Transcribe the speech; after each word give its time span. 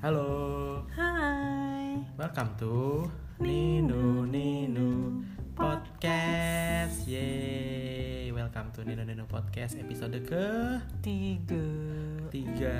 Halo, 0.00 0.82
Hai. 0.92 1.96
welcome 2.20 2.50
to 2.60 2.74
Nino 3.40 4.22
Nino 4.24 5.20
Podcast. 5.56 7.08
Yeay, 7.08 8.28
welcome 8.30 8.68
to 8.72 8.84
Nino 8.84 9.02
Nino 9.02 9.24
Podcast 9.24 9.80
episode 9.80 10.20
ke 10.22 10.44
Tiga. 11.00 11.66
tiga. 12.28 12.76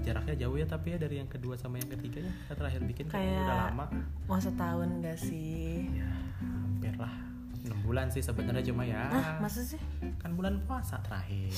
Jaraknya 0.00 0.34
jauh 0.38 0.56
ya 0.56 0.64
tapi 0.64 0.94
ya 0.94 0.98
dari 0.98 1.18
yang 1.18 1.28
kedua 1.28 1.58
sama 1.58 1.76
yang 1.76 1.90
ketiga 1.90 2.22
ya. 2.22 2.30
Kita 2.46 2.54
terakhir 2.56 2.80
bikin 2.86 3.04
kan 3.10 3.18
Kayak- 3.18 3.42
udah 3.42 3.56
lama. 3.68 3.84
Mau 4.26 4.38
setahun 4.38 4.88
gak 5.02 5.18
sih? 5.18 5.90
Ya, 5.90 6.10
hampir 6.38 6.94
lah. 6.96 7.14
6 7.60 7.76
bulan 7.84 8.08
sih 8.08 8.22
sebenarnya 8.22 8.64
cuma 8.64 8.86
ya. 8.86 9.10
Ah, 9.10 9.36
masa 9.38 9.60
sih? 9.60 9.80
Kan 10.16 10.32
bulan 10.32 10.62
puasa 10.64 10.96
terakhir. 11.02 11.52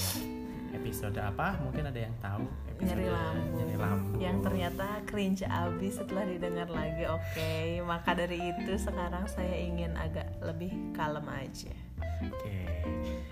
Episode 0.72 1.20
apa? 1.20 1.60
Mungkin 1.60 1.84
ada 1.84 2.00
yang 2.00 2.16
tahu. 2.16 2.48
Episode 2.72 3.04
lambung. 3.04 3.60
Nyari 3.60 3.76
lambung. 3.76 4.16
Yang 4.16 4.36
ternyata 4.40 4.86
cringe 5.04 5.44
abis 5.44 6.00
setelah 6.00 6.24
didengar 6.24 6.68
lagi. 6.72 7.04
Oke, 7.12 7.84
maka 7.84 8.16
dari 8.16 8.40
itu 8.40 8.72
sekarang 8.80 9.28
saya 9.28 9.52
ingin 9.52 9.92
agak 10.00 10.32
lebih 10.40 10.72
kalem 10.96 11.28
aja. 11.28 11.76
Oke. 12.24 12.56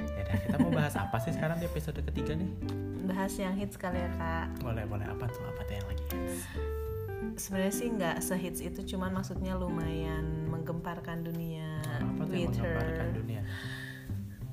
Ya 0.05 0.25
kita 0.37 0.57
mau 0.61 0.71
bahas 0.71 0.95
apa 1.01 1.17
sih 1.25 1.33
sekarang 1.33 1.59
di 1.59 1.67
episode 1.67 1.97
ketiga 2.05 2.37
nih? 2.37 2.51
Bahas 3.09 3.33
yang 3.41 3.57
hits 3.57 3.81
kali 3.81 3.99
ya 3.99 4.11
kak. 4.21 4.61
Boleh 4.61 4.85
boleh 4.85 5.09
apa 5.09 5.25
tuh 5.33 5.43
apa 5.49 5.61
tuh 5.65 5.75
yang 5.81 5.87
lagi 5.89 6.05
hits? 6.13 6.37
Sebenarnya 7.41 7.73
sih 7.73 7.89
nggak 7.89 8.17
sehits 8.21 8.61
itu, 8.61 8.81
cuman 8.95 9.17
maksudnya 9.17 9.57
lumayan 9.57 10.45
menggemparkan 10.53 11.25
dunia 11.25 11.81
apa 12.05 12.23
tuh 12.29 12.37
yang 12.37 12.53
Twitter. 12.53 13.09
dunia? 13.17 13.43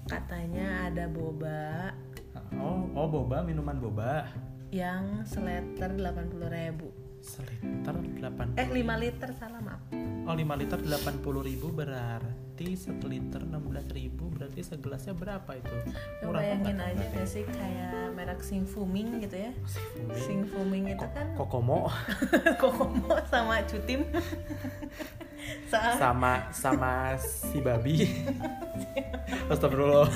Katanya 0.08 0.88
ada 0.88 1.06
boba 1.12 1.92
Oh 2.58 2.90
oh 2.94 3.08
boba 3.08 3.42
minuman 3.42 3.78
boba 3.78 4.28
yang 4.68 5.24
seliter 5.24 5.88
80.000 5.90 6.44
ribu. 6.46 6.92
seliter 7.18 7.96
8 7.98 8.56
Eh 8.56 8.68
5 8.68 8.78
liter 9.00 9.30
salah 9.34 9.58
maaf. 9.60 9.82
Oh 10.24 10.32
5 10.32 10.44
liter 10.54 10.80
80 10.80 11.18
ribu 11.42 11.72
berarti 11.72 12.68
seteliter 12.74 13.42
16 13.42 13.58
ribu 13.92 14.28
berarti 14.28 14.62
segelasnya 14.62 15.12
berapa 15.12 15.50
itu? 15.52 15.76
Lo 16.22 16.30
Murah 16.30 16.42
bayangin 16.42 16.78
aja 16.78 17.04
gak 17.10 17.26
sih 17.26 17.44
kayak 17.44 18.12
merek 18.14 18.40
Sing 18.40 18.64
Fuming 18.64 19.18
gitu 19.20 19.40
ya 19.40 19.52
Fuming. 19.96 20.20
Sing 20.20 20.40
Fuming 20.46 20.86
itu 20.90 21.06
kan 21.10 21.32
Kokomo 21.34 21.88
Kokomo 22.62 23.18
sama 23.26 23.64
Cutim 23.66 24.04
Sa- 25.72 25.96
sama 25.96 26.52
sama 26.52 27.16
si 27.16 27.60
babi. 27.60 28.04
Astagfirullah. 29.52 30.08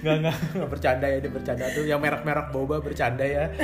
Enggak 0.00 0.14
enggak 0.20 0.36
enggak 0.52 0.68
bercanda 0.68 1.06
ya 1.06 1.18
dia 1.18 1.30
bercanda 1.30 1.64
tuh 1.70 1.84
yang 1.84 1.98
merek-merek 1.98 2.46
boba 2.50 2.76
bercanda 2.78 3.22
ya. 3.22 3.44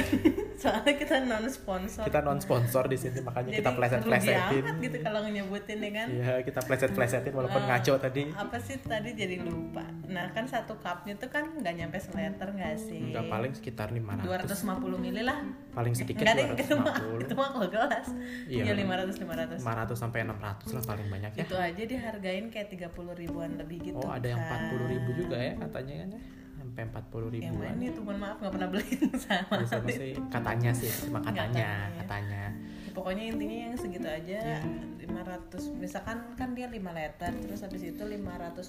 Soalnya 0.57 0.97
kita 0.97 1.21
non 1.21 1.45
sponsor 1.47 2.01
Kita 2.03 2.25
non 2.25 2.41
sponsor 2.41 2.89
di 2.89 2.97
sini 2.97 3.21
makanya 3.21 3.51
Jadi 3.51 3.61
kita 3.61 3.71
pleset-plesetin. 3.73 4.65
gitu 4.81 4.97
kalau 5.05 5.21
nyebutin 5.23 5.79
ya 5.79 5.91
kan 5.95 6.07
Iya, 6.09 6.35
kita 6.41 6.61
pleset-plesetin 6.63 7.29
walaupun 7.31 7.61
Eh, 7.61 7.69
ngaco 7.69 7.95
tadi. 7.99 8.23
Apa 8.31 8.57
sih 8.57 8.81
tadi 8.81 9.13
jadi 9.13 9.37
lupa 9.39 9.85
Nah 10.07 10.33
kan 10.33 10.49
satu 10.49 10.75
cupnya 10.77 11.13
tuh 11.15 11.29
kan 11.29 11.45
nggak 11.53 11.75
nyampe 11.77 12.01
seliter 12.01 12.49
gak 12.51 12.73
sih 12.75 13.05
Enggak 13.05 13.29
paling 13.29 13.53
sekitar 13.53 13.93
500. 13.93 14.25
250 14.25 14.97
mili 14.99 15.21
lah 15.21 15.45
Paling 15.71 15.93
sedikit 15.93 16.25
Enggak 16.25 16.35
deh 16.35 16.49
itu 16.57 16.75
mah 16.75 16.97
250. 16.97 17.21
itu 17.21 17.33
mah 17.35 17.49
kalau 17.51 17.69
gelas 17.69 18.07
Iya. 18.49 18.63
Iya 18.65 18.73
500 18.79 19.13
500 19.13 19.61
500 19.61 19.93
sampai 19.95 20.19
600 20.25 20.41
lah 20.73 20.83
paling 20.87 21.07
banyak 21.11 21.31
ya. 21.33 21.43
Itu 21.45 21.55
aja 21.55 21.83
dihargain 21.85 22.45
kayak 22.49 22.69
30 22.73 22.89
ribuan 23.15 23.51
lebih 23.57 23.79
gitu 23.85 24.01
Oh, 24.01 24.09
ada 24.09 24.25
yang 24.25 24.41
kan. 24.41 24.56
40 24.59 24.89
ribu 24.89 25.11
juga 25.15 25.37
ya 25.37 25.53
katanya 25.57 25.95
kan 25.99 26.11
ya. 26.11 26.23
Sampai 26.57 26.83
40 26.83 27.37
Yang 27.37 27.55
mana 27.55 27.69
ribuan. 27.69 27.77
itu 27.85 28.01
mohon 28.01 28.19
maaf 28.19 28.37
nggak 28.39 28.53
pernah 28.53 28.69
beli 28.69 28.89
sama 29.23 29.55
Ya, 29.55 29.67
sama 29.67 29.89
sih 29.89 30.13
katanya 30.27 30.71
sih, 30.73 30.91
cuma 31.01 31.19
katanya, 31.21 31.45
Katanya. 31.47 31.71
katanya. 32.01 32.45
pokoknya 32.91 33.25
intinya 33.29 33.57
yang 33.63 33.75
segitu 33.75 34.09
aja 34.09 34.39
Ya. 34.41 34.61
500 34.99 35.77
misalkan 35.77 36.17
kan 36.33 36.51
dia 36.51 36.67
5 36.67 36.81
liter 36.91 37.33
terus 37.39 37.61
habis 37.61 37.83
itu 37.85 38.03
500 38.03 38.19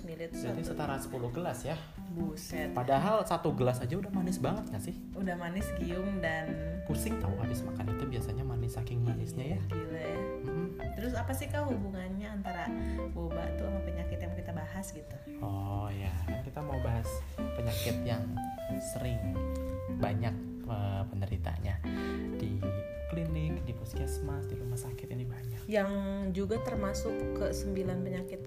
ml 0.04 0.22
satu 0.30 0.62
setara 0.62 0.96
10 0.96 1.10
gelas 1.32 1.60
ya. 1.64 1.78
buset 2.10 2.70
Padahal 2.72 3.24
satu 3.24 3.52
gelas 3.52 3.80
aja 3.80 3.94
udah 3.94 4.12
manis 4.12 4.38
banget 4.38 4.68
gak 4.68 4.84
sih? 4.84 4.96
udah 5.14 5.34
manis 5.34 5.66
gium 5.78 6.20
dan 6.20 6.52
Pusing 6.84 7.18
tahu 7.18 7.36
habis 7.38 7.60
makan 7.62 7.88
itu 7.90 8.04
biasanya 8.06 8.44
manis 8.44 8.74
saking 8.74 9.00
manisnya 9.02 9.56
ya. 9.56 9.60
gila 9.66 10.02
ya 10.02 10.20
Mm-mm. 10.44 10.68
terus 10.94 11.14
apa 11.14 11.32
sih 11.32 11.48
kak 11.48 11.64
hubungannya 11.64 12.28
antara 12.30 12.68
boba 13.10 13.44
tuh 13.56 13.66
sama 13.66 13.80
penyakit 13.82 14.20
yang 14.20 14.27
bahas 14.58 14.88
gitu 14.90 15.16
Oh 15.38 15.86
ya, 15.94 16.10
kan 16.26 16.42
kita 16.42 16.60
mau 16.60 16.82
bahas 16.82 17.06
penyakit 17.38 18.02
yang 18.02 18.26
sering 18.82 19.22
banyak 19.98 20.34
eh, 20.66 21.04
penderitanya 21.06 21.78
di 22.36 22.58
klinik, 23.08 23.62
di 23.64 23.72
puskesmas, 23.72 24.50
di 24.50 24.58
rumah 24.58 24.76
sakit 24.76 25.08
ini 25.08 25.24
banyak. 25.24 25.62
yang 25.70 25.90
juga 26.32 26.58
termasuk 26.60 27.14
ke 27.34 27.54
9 27.54 27.72
penyakit 28.02 28.42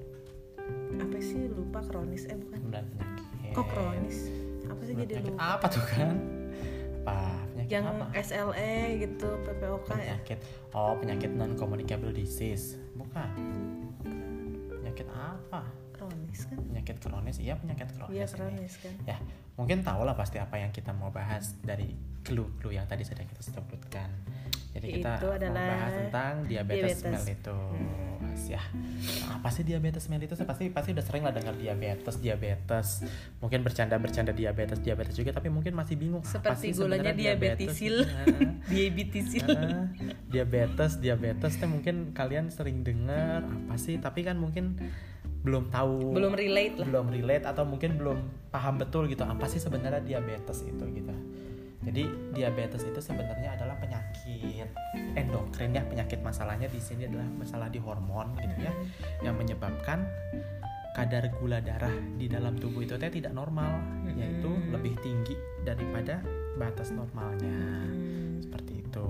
apa 0.98 1.16
sih 1.18 1.46
lupa 1.48 1.82
kronis 1.82 2.26
eh 2.26 2.36
bukan 2.36 2.58
Sembilan 2.60 2.84
penyakit. 2.86 3.52
kok 3.52 3.66
kronis 3.66 4.18
apa 4.66 4.80
sih 4.82 4.92
Sembilan 4.92 5.08
jadi 5.08 5.22
lupa 5.26 5.42
apa 5.56 5.66
tuh 5.66 5.84
kan? 5.86 6.14
Apa 7.00 7.16
penyakit 7.50 7.72
yang 7.72 7.84
apa? 7.86 8.04
SLE 8.14 8.74
gitu 9.00 9.28
PPOK 9.40 9.88
ya 9.88 10.14
Penyakit. 10.20 10.38
Oh, 10.70 10.92
penyakit 10.94 11.30
non 11.32 11.54
communicable 11.54 12.10
disease. 12.10 12.76
Bukan. 12.92 13.30
Penyakit 14.70 15.08
apa? 15.08 15.64
Kronis 16.10 16.40
kan 16.44 16.58
Penyakit 16.60 16.96
kronis. 16.98 17.36
Iya, 17.38 17.54
penyakit 17.54 17.88
kronis. 17.92 18.10
iya 18.12 18.24
ini. 18.24 18.34
kronis 18.34 18.74
kan 18.76 18.94
Ya, 19.04 19.16
mungkin 19.54 19.80
tahu 19.80 20.02
lah 20.02 20.14
pasti 20.14 20.36
apa 20.36 20.56
yang 20.56 20.70
kita 20.70 20.90
mau 20.90 21.08
bahas 21.08 21.54
dari 21.60 21.94
clue-clue 22.20 22.74
yang 22.74 22.84
tadi 22.84 23.02
sudah 23.02 23.22
kita 23.22 23.40
sebutkan. 23.40 24.10
Jadi 24.70 25.02
kita 25.02 25.18
Itu 25.18 25.26
mau 25.26 25.34
adalah 25.34 25.66
bahas 25.68 25.92
tentang 25.96 26.32
diabetes, 26.44 27.02
diabetes. 27.02 27.10
mellitus. 27.10 28.40
Ya, 28.46 28.62
Nah, 28.70 29.36
apa 29.36 29.48
sih 29.50 29.62
diabetes 29.62 30.06
mellitus? 30.06 30.38
Pasti 30.40 30.70
pasti 30.70 30.90
udah 30.90 31.02
sering 31.02 31.22
lah 31.22 31.34
dengar 31.34 31.54
diabetes, 31.54 32.16
diabetes. 32.16 33.02
Mungkin 33.40 33.60
bercanda-bercanda 33.60 34.30
diabetes, 34.30 34.78
diabetes 34.78 35.14
juga, 35.14 35.30
tapi 35.32 35.48
mungkin 35.48 35.74
masih 35.74 35.96
bingung. 35.96 36.22
seperti 36.22 36.70
gulanya 36.70 37.10
sebenarnya 37.10 37.14
diabetisil 37.34 37.96
Heeh. 38.00 38.50
diabetisil 38.64 39.46
Ah, 39.50 39.90
diabetes 40.24 40.92
diabetes 40.96 41.52
teh 41.52 41.66
mungkin 41.66 42.12
kalian 42.12 42.48
sering 42.48 42.80
dengar 42.80 43.42
apa 43.42 43.74
sih 43.74 43.98
tapi 43.98 44.22
kan 44.22 44.38
mungkin 44.38 44.78
belum 45.40 45.72
tahu. 45.72 46.12
Belum 46.12 46.32
relate 46.36 46.76
lah. 46.80 46.86
Belum 46.86 47.06
relate 47.08 47.44
atau 47.48 47.64
mungkin 47.64 47.96
belum 47.96 48.18
paham 48.52 48.76
betul 48.76 49.08
gitu 49.08 49.24
apa 49.24 49.48
sih 49.48 49.60
sebenarnya 49.62 50.04
diabetes 50.04 50.64
itu 50.64 50.84
gitu. 50.92 51.14
Jadi 51.80 52.04
diabetes 52.36 52.84
itu 52.84 53.00
sebenarnya 53.00 53.56
adalah 53.56 53.72
penyakit 53.80 54.68
endokrin 55.16 55.72
ya. 55.72 55.82
Penyakit 55.88 56.20
masalahnya 56.20 56.68
di 56.68 56.80
sini 56.80 57.08
adalah 57.08 57.24
masalah 57.40 57.72
di 57.72 57.80
hormon 57.80 58.36
gitu 58.36 58.56
ya 58.60 58.72
yang 59.24 59.36
menyebabkan 59.40 60.04
kadar 60.92 61.32
gula 61.38 61.62
darah 61.62 61.94
di 62.18 62.26
dalam 62.26 62.58
tubuh 62.58 62.82
itu 62.84 62.98
tidak 62.98 63.32
normal 63.32 63.80
yaitu 64.10 64.50
Mm-mm. 64.50 64.74
lebih 64.74 64.98
tinggi 65.00 65.38
daripada 65.62 66.20
batas 66.58 66.92
normalnya. 66.92 67.56
Hmm. 67.88 68.42
seperti 68.42 68.82
itu 68.84 69.06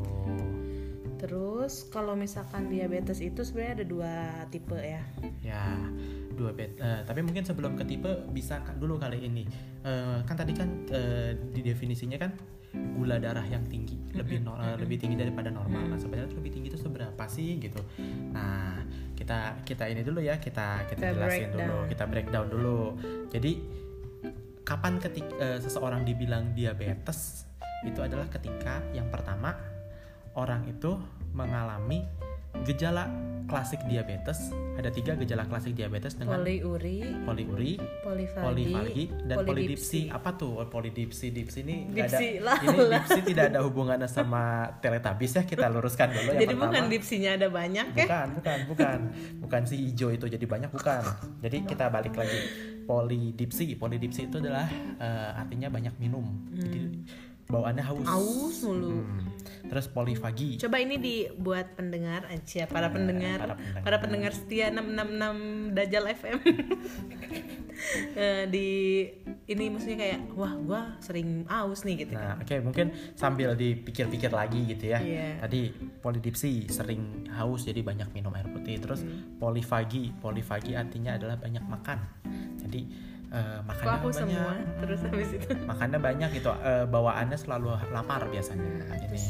terus 1.20 1.84
kalau 1.92 2.16
misalkan 2.16 2.72
diabetes 2.72 3.20
itu 3.20 3.44
sebenarnya 3.44 3.84
ada 3.84 3.86
dua 3.86 4.12
tipe 4.48 4.72
ya? 4.75 5.04
Ya 5.44 5.76
dua 6.32 6.56
bet 6.56 6.81
eh, 6.81 7.04
tapi 7.04 7.20
mungkin 7.20 7.44
sebelum 7.44 7.76
ke 7.76 7.84
tipe 7.84 8.08
bisa 8.32 8.64
dulu 8.81 8.97
kali 8.97 9.20
ini. 9.20 9.44
Eh, 9.84 10.19
kan 10.25 10.34
tadi 10.34 10.56
kan 10.56 10.88
eh, 10.88 11.36
di 11.53 11.60
definisinya 11.60 12.16
kan 12.16 12.32
gula 12.70 13.19
darah 13.19 13.42
yang 13.44 13.66
tinggi 13.66 13.98
lebih 14.14 14.47
no- 14.47 14.56
eh, 14.56 14.78
lebih 14.81 14.97
tinggi 14.97 15.20
daripada 15.20 15.53
normal. 15.53 15.92
Nah 15.92 15.98
sebenarnya 16.00 16.32
lebih 16.32 16.56
tinggi 16.56 16.72
itu 16.72 16.81
seberapa 16.81 17.25
sih 17.28 17.60
gitu. 17.60 17.84
Nah 18.32 18.81
kita 19.12 19.60
kita 19.69 19.84
ini 19.92 20.00
dulu 20.00 20.25
ya 20.25 20.41
kita 20.41 20.88
kita, 20.88 21.04
Kita 21.04 21.14
jelasin 21.20 21.52
dulu 21.52 21.60
breakdown. 21.60 21.91
kita 21.92 22.04
breakdown 22.08 22.47
dulu. 22.48 22.81
Jadi 23.28 23.52
kapan 24.64 24.97
ketik 24.97 25.26
eh, 25.37 25.58
seseorang 25.60 26.06
dibilang 26.08 26.56
diabetes 26.56 27.44
itu 27.84 28.00
adalah 28.00 28.28
ketika 28.28 28.81
yang 28.93 29.08
pertama 29.08 29.56
orang 30.40 30.64
itu 30.64 30.96
mengalami 31.37 32.08
gejala 32.64 33.06
klasik 33.50 33.82
diabetes 33.90 34.54
ada 34.78 34.88
tiga 34.94 35.12
gejala 35.19 35.44
klasik 35.44 35.75
diabetes 35.76 36.16
dengan 36.16 36.40
poliuri 36.40 37.02
poliuri, 37.26 37.72
polifagi, 38.00 38.46
polifagi, 38.46 39.04
dan 39.28 39.37
polidipsi. 39.42 39.50
polidipsi. 39.50 40.00
Apa 40.08 40.31
tuh 40.40 40.64
polidipsi? 40.72 41.26
Dipsi 41.34 41.58
ini 41.66 41.76
Dipsi 41.92 42.40
ada. 42.40 42.56
Ini 42.64 42.78
dipsi 42.88 43.20
tidak 43.28 43.44
ada 43.52 43.60
hubungannya 43.60 44.08
sama 44.08 44.72
teletabis 44.81 45.37
ya. 45.37 45.42
Kita 45.44 45.69
luruskan 45.69 46.08
dulu 46.14 46.32
yang 46.32 46.40
jadi 46.40 46.54
pertama. 46.56 46.64
bukan 46.72 46.82
dipsinya 46.88 47.31
ada 47.37 47.48
banyak 47.52 47.87
ya 47.92 48.06
Bukan, 48.08 48.26
bukan, 48.40 48.58
bukan. 48.72 48.98
Bukan 49.44 49.62
si 49.69 49.76
hijau 49.90 50.08
itu 50.14 50.25
jadi 50.31 50.46
banyak 50.48 50.70
bukan. 50.72 51.02
Jadi 51.44 51.56
kita 51.69 51.92
balik 51.92 52.16
lagi. 52.16 52.40
Polidipsi, 52.88 53.76
polidipsi 53.76 54.26
itu 54.26 54.40
adalah 54.40 54.66
eh, 54.96 55.31
artinya 55.37 55.69
banyak 55.69 55.94
minum. 56.00 56.25
Jadi 56.56 56.81
bawaannya 57.50 57.82
haus. 57.82 58.00
Hmm. 58.00 58.12
aus 58.12 58.62
mulu 58.62 58.91
Hmm. 59.00 59.26
Terus 59.61 59.87
polifagi. 59.87 60.58
coba 60.58 60.79
ini 60.79 60.97
dibuat 60.97 61.75
pendengar 61.75 62.26
aja 62.26 62.67
para 62.67 62.87
Nah, 62.87 62.91
pendengar 62.91 63.38
para 63.38 63.55
pendengar. 63.55 63.82
para 63.82 63.97
pendengar 63.99 64.32
setia 64.32 64.69
666 64.69 65.73
Dajjal 65.73 66.05
FM 66.11 66.38
di 68.49 68.69
ini 69.47 69.64
maksudnya 69.69 69.97
kayak 69.97 70.19
wah 70.32 70.52
gua 70.56 70.81
sering 70.99 71.44
aus 71.47 71.82
nih 71.82 72.00
gitu 72.00 72.12
Nah, 72.12 72.37
kan 72.37 72.43
oke 72.43 72.55
mungkin 72.62 72.87
sambil 73.14 73.55
dipikir-pikir 73.55 74.31
lagi 74.31 74.64
gitu 74.67 74.85
ya. 74.87 74.99
Iya. 75.00 75.26
Tadi 75.41 75.70
polidipsi 75.99 76.67
sering 76.69 77.26
haus 77.31 77.62
jadi 77.62 77.81
banyak 77.81 78.11
minum 78.11 78.32
air 78.32 78.47
putih. 78.47 78.76
Terus 78.76 79.00
Hmm. 79.00 79.38
polifagi, 79.38 80.11
polifagi 80.14 80.75
artinya 80.75 81.14
adalah 81.14 81.37
banyak 81.37 81.62
makan. 81.62 81.99
Jadi 82.58 82.81
eh, 83.31 83.56
kok 83.56 83.62
makannya 83.65 83.94
aku 83.94 84.09
banyak. 84.09 84.21
semua 84.21 84.53
terus 84.77 85.00
habis 85.03 85.31
itu 85.32 85.49
Makannya 85.62 85.99
banyak 85.99 86.31
gitu. 86.32 86.50
eh, 86.53 86.85
bawaannya 86.85 87.37
selalu 87.37 87.69
lapar 87.88 88.27
biasanya. 88.27 88.71
Ini. 89.00 89.23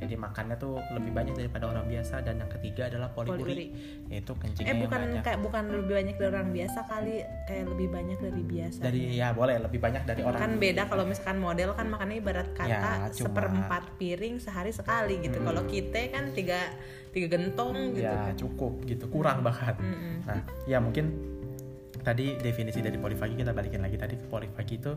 Jadi 0.00 0.16
makannya 0.16 0.56
tuh 0.56 0.80
lebih 0.90 1.12
banyak 1.12 1.36
daripada 1.36 1.68
orang 1.68 1.84
biasa 1.84 2.24
dan 2.24 2.40
yang 2.40 2.48
ketiga 2.48 2.88
adalah 2.88 3.12
poliuri, 3.12 3.36
Poliuri. 3.36 3.66
yaitu 4.08 4.32
eh 4.32 4.36
kencingnya 4.38 4.64
yang 4.66 4.80
bukan 4.80 4.96
banyak. 4.98 5.20
kayak 5.20 5.40
bukan 5.40 5.62
lebih 5.68 5.92
banyak 5.92 6.14
dari 6.16 6.28
orang 6.30 6.48
biasa 6.50 6.78
kali 6.88 7.14
kayak 7.44 7.64
lebih 7.68 7.88
banyak 7.90 8.18
dari 8.18 8.42
biasa 8.42 8.78
Dari 8.80 9.00
ya 9.12 9.28
boleh 9.30 9.56
lebih 9.60 9.76
banyak 9.78 10.02
dari 10.02 10.22
orang 10.24 10.40
kan 10.40 10.52
beda 10.56 10.82
kalau 10.88 11.04
misalkan 11.04 11.36
model 11.38 11.70
kan 11.74 11.86
makannya 11.86 12.16
ibarat 12.16 12.48
kata 12.50 12.64
Ya, 12.64 12.80
cuma- 13.12 13.12
seperempat 13.12 13.82
piring 14.00 14.34
sehari 14.38 14.72
sekali 14.72 15.20
gitu 15.20 15.36
kalau 15.38 15.62
kita 15.66 16.00
kan 16.08 16.32
tiga 16.32 16.60
tiga 17.10 17.26
gentong 17.28 17.92
gitu 17.92 18.00
ya 18.00 18.32
cukup 18.32 18.80
gitu 18.86 19.04
kurang 19.06 19.42
bahkan 19.42 19.76
Mm-mm. 19.76 20.24
nah 20.24 20.40
ya 20.64 20.80
mungkin 20.80 21.29
tadi 22.00 22.36
definisi 22.40 22.80
dari 22.80 22.96
polifagi 22.96 23.34
kita 23.36 23.52
balikin 23.52 23.84
lagi. 23.84 23.96
Tadi 24.00 24.14
ke 24.16 24.26
polifagi 24.26 24.74
itu 24.80 24.92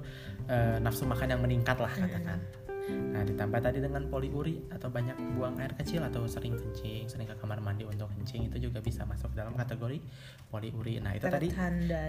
eh, 0.48 0.78
nafsu 0.80 1.04
makan 1.04 1.38
yang 1.38 1.42
meningkat 1.42 1.78
lah 1.80 1.92
katakan. 1.92 2.40
Nah 2.84 3.24
ditambah 3.24 3.64
tadi 3.64 3.80
dengan 3.80 4.04
poliuri 4.12 4.60
atau 4.68 4.92
banyak 4.92 5.16
buang 5.40 5.56
air 5.64 5.72
kecil 5.80 6.04
atau 6.04 6.28
sering 6.28 6.60
kencing 6.60 7.08
sering 7.08 7.24
ke 7.24 7.36
kamar 7.40 7.64
mandi 7.64 7.88
untuk 7.88 8.12
kencing 8.12 8.52
itu 8.52 8.68
juga 8.68 8.84
bisa 8.84 9.08
masuk 9.08 9.32
dalam 9.32 9.56
kategori 9.56 10.04
poliuri. 10.52 11.00
Nah 11.00 11.16
itu 11.16 11.24
tadi 11.32 11.48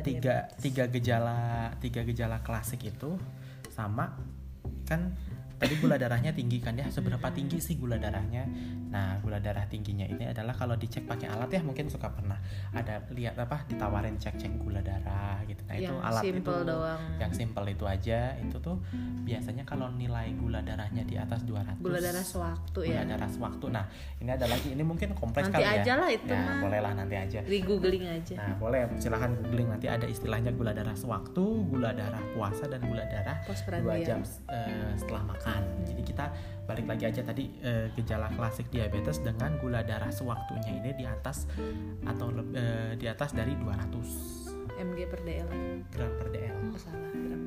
tiga 0.02 0.50
tiga 0.58 0.84
gejala 0.90 1.70
tiga 1.78 2.02
gejala 2.02 2.42
klasik 2.42 2.82
itu 2.82 3.14
sama 3.70 4.18
kan 4.90 5.14
tadi 5.64 5.80
gula 5.80 5.96
darahnya 5.96 6.30
tinggi 6.36 6.60
kan 6.60 6.76
ya. 6.76 6.86
Seberapa 6.92 7.32
tinggi 7.32 7.56
sih 7.56 7.80
gula 7.80 7.96
darahnya? 7.96 8.44
Nah 8.92 9.16
gula 9.24 9.40
darah 9.40 9.64
tingginya 9.64 10.04
ini 10.04 10.28
adalah 10.28 10.52
kalau 10.52 10.76
dicek 10.76 11.08
pakai 11.08 11.32
alat 11.32 11.48
ya 11.48 11.60
mungkin 11.64 11.88
suka 11.88 12.12
pernah 12.12 12.36
ada 12.76 13.00
lihat 13.16 13.40
apa 13.40 13.64
ditawarin 13.64 14.20
cek 14.20 14.36
cek 14.36 14.52
gula 14.60 14.84
darah 14.84 15.40
gitu. 15.48 15.64
Nah 15.64 15.74
itu 15.80 15.88
yang 15.88 15.98
alat 16.04 16.22
simple 16.22 16.60
itu 16.60 16.68
doang. 16.68 17.02
yang 17.16 17.32
simple 17.32 17.66
itu 17.66 17.84
aja. 17.88 18.20
Itu 18.36 18.56
tuh 18.60 18.76
biasanya 19.24 19.64
kalau 19.64 19.88
nilai 19.88 20.36
gula 20.36 20.60
darahnya 20.60 21.02
di 21.08 21.16
atas 21.16 21.42
200 21.48 21.80
gula 21.80 21.98
darah 21.98 22.24
sewaktu 22.24 22.80
gula 22.84 23.00
ya. 23.00 23.08
darah 23.08 23.30
sewaktu. 23.32 23.66
Nah 23.72 23.84
ini 24.20 24.30
ada 24.30 24.46
lagi. 24.46 24.68
Ini 24.76 24.84
mungkin 24.84 25.16
kompleks 25.16 25.48
Nanti 25.48 25.64
kali 25.64 25.80
aja 25.80 25.82
ya. 25.88 25.94
lah 25.96 26.10
itu 26.12 26.28
ya 26.28 26.44
mah. 26.44 26.60
bolehlah 26.60 26.92
nanti 26.92 27.16
aja. 27.16 27.40
Di 27.40 27.58
googling 27.64 28.04
aja. 28.04 28.36
Nah, 28.36 28.56
boleh. 28.60 28.84
Silahkan 29.00 29.32
googling. 29.40 29.68
Nanti 29.72 29.86
ada 29.88 30.04
istilahnya 30.04 30.52
gula 30.52 30.76
darah 30.76 30.94
sewaktu, 30.94 31.44
gula 31.72 31.96
darah 31.96 32.20
puasa 32.36 32.68
dan 32.68 32.84
gula 32.84 33.02
darah 33.08 33.40
dua 33.80 33.96
jam 34.02 34.20
eh, 34.50 34.92
setelah 34.98 35.22
makan. 35.24 35.53
Jadi 35.84 36.02
kita 36.02 36.26
balik 36.64 36.86
lagi 36.88 37.04
aja 37.12 37.20
tadi 37.20 37.44
eh, 37.60 37.92
gejala 37.92 38.32
klasik 38.32 38.72
diabetes 38.72 39.20
dengan 39.20 39.60
gula 39.60 39.84
darah 39.84 40.08
sewaktunya 40.08 40.80
ini 40.80 40.90
di 40.96 41.04
atas 41.04 41.44
atau 42.08 42.32
eh, 42.56 42.96
di 42.96 43.04
atas 43.04 43.36
dari 43.36 43.52
200 43.52 44.44
mg 44.74 44.98
per 45.06 45.20
dl 45.22 45.48
gram 45.92 46.10
per 46.18 46.28
dl. 46.34 46.56
oh 46.72 46.80
salah 46.80 47.10
gram 47.12 47.42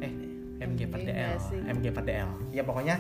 Eh, 0.58 0.66
mg 0.66 0.82
per 0.90 1.02
dl, 1.06 1.38
mg 1.70 1.86
per 1.94 2.04
dl. 2.06 2.30
Ya 2.50 2.66
pokoknya 2.66 2.96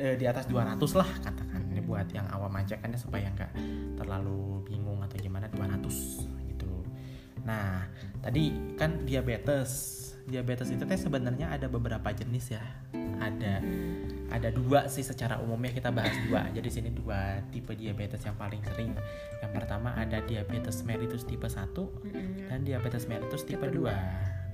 eh, 0.00 0.16
di 0.16 0.24
atas 0.24 0.48
200 0.48 0.80
lah 0.96 1.08
katakan. 1.20 1.60
Ini 1.72 1.80
buat 1.84 2.08
yang 2.12 2.28
awam 2.32 2.52
aja 2.56 2.76
kan 2.80 2.92
ya, 2.92 3.00
supaya 3.00 3.28
nggak 3.32 3.52
terlalu 4.00 4.64
bingung 4.64 5.00
atau 5.04 5.16
gimana 5.20 5.48
200 5.52 5.92
gitu. 6.52 6.72
Nah, 7.44 7.84
tadi 8.24 8.76
kan 8.80 9.04
diabetes. 9.04 10.01
Diabetes 10.22 10.70
itu 10.70 10.84
teh 10.86 10.98
sebenarnya 10.98 11.50
ada 11.50 11.66
beberapa 11.66 12.10
jenis 12.14 12.54
ya. 12.54 12.62
Ada 13.22 13.62
ada 14.32 14.48
dua 14.48 14.88
sih 14.88 15.04
secara 15.04 15.38
umumnya 15.42 15.74
kita 15.76 15.92
bahas 15.92 16.14
dua. 16.26 16.48
Jadi 16.50 16.68
sini 16.72 16.90
dua 16.90 17.42
tipe 17.52 17.76
diabetes 17.76 18.24
yang 18.24 18.34
paling 18.38 18.62
sering. 18.64 18.96
Yang 19.44 19.52
pertama 19.52 19.92
ada 19.92 20.24
diabetes 20.24 20.82
mellitus 20.82 21.28
tipe 21.28 21.46
1 21.46 21.74
Mm-mm. 21.74 22.48
dan 22.48 22.58
diabetes 22.64 23.04
mellitus 23.06 23.44
tipe, 23.44 23.60
Tipe 23.62 23.68
2. 23.68 23.92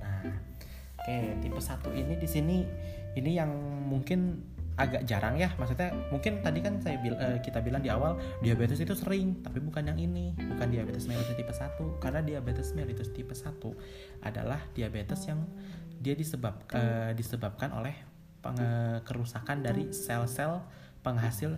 Nah, 0.03 0.21
oke, 0.99 1.17
tipe 1.39 1.61
1 1.61 2.01
ini 2.01 2.13
di 2.19 2.27
sini 2.27 2.57
ini 3.15 3.31
yang 3.39 3.49
mungkin 3.87 4.43
agak 4.79 5.03
jarang 5.03 5.35
ya. 5.35 5.51
Maksudnya 5.59 5.91
mungkin 6.09 6.39
tadi 6.39 6.63
kan 6.63 6.79
saya 6.79 6.95
bil- 7.03 7.19
eh, 7.19 7.43
kita 7.43 7.59
bilang 7.59 7.83
di 7.83 7.91
awal 7.91 8.15
diabetes 8.39 8.79
itu 8.79 8.95
sering, 8.95 9.43
tapi 9.43 9.59
bukan 9.59 9.83
yang 9.91 9.99
ini, 9.99 10.31
bukan 10.39 10.71
diabetes 10.71 11.05
mellitus 11.05 11.35
tipe 11.35 11.51
1 11.51 11.99
karena 11.99 12.23
diabetes 12.23 12.71
mellitus 12.71 13.11
tipe 13.11 13.35
1 13.35 13.75
adalah 14.23 14.63
diabetes 14.71 15.27
yang 15.27 15.43
dia 15.99 16.15
disebab 16.15 16.63
eh, 16.71 17.11
disebabkan 17.11 17.75
oleh 17.75 18.07
kerusakan 19.03 19.59
dari 19.59 19.91
sel-sel 19.91 20.63
penghasil 20.99 21.55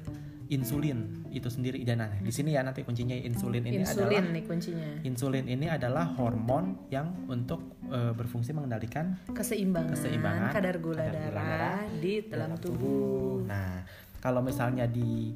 insulin 0.52 1.24
itu 1.32 1.48
sendiri 1.48 1.80
dan 1.88 2.04
nah, 2.04 2.12
di 2.12 2.28
sini 2.28 2.60
ya 2.60 2.62
nanti 2.62 2.84
kuncinya 2.84 3.16
insulin 3.16 3.64
ini 3.64 3.88
adalah 3.88 3.96
insulin 3.96 4.26
nih 4.36 4.44
kuncinya 4.44 4.88
Insulin 5.08 5.46
ini 5.48 5.66
adalah 5.72 6.06
hormon 6.20 6.92
yang 6.92 7.26
untuk 7.32 7.80
eh, 7.88 8.12
berfungsi 8.12 8.52
mengendalikan 8.52 9.16
keseimbangan, 9.32 9.96
Keseimbangan 9.96 10.52
kadar 10.52 10.76
gula 10.84 11.08
kadar 11.08 11.16
gula 11.16 11.32
darah, 11.32 11.48
darah 11.48 11.80
di 12.04 12.14
dalam 12.28 12.52
tubuh. 12.60 13.48
Nah, 13.48 13.88
kalau 14.20 14.44
misalnya 14.44 14.86
di 14.92 15.32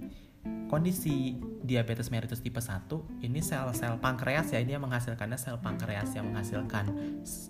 kondisi 0.67 1.39
diabetes 1.63 2.11
mellitus 2.11 2.43
tipe 2.43 2.59
1, 2.59 3.23
ini 3.25 3.39
sel-sel 3.39 3.97
pankreas 3.97 4.51
ya, 4.51 4.59
ini 4.59 4.75
yang 4.77 4.83
menghasilkannya 4.83 5.39
sel 5.39 5.57
pankreas 5.63 6.11
yang 6.13 6.27
menghasilkan 6.29 6.85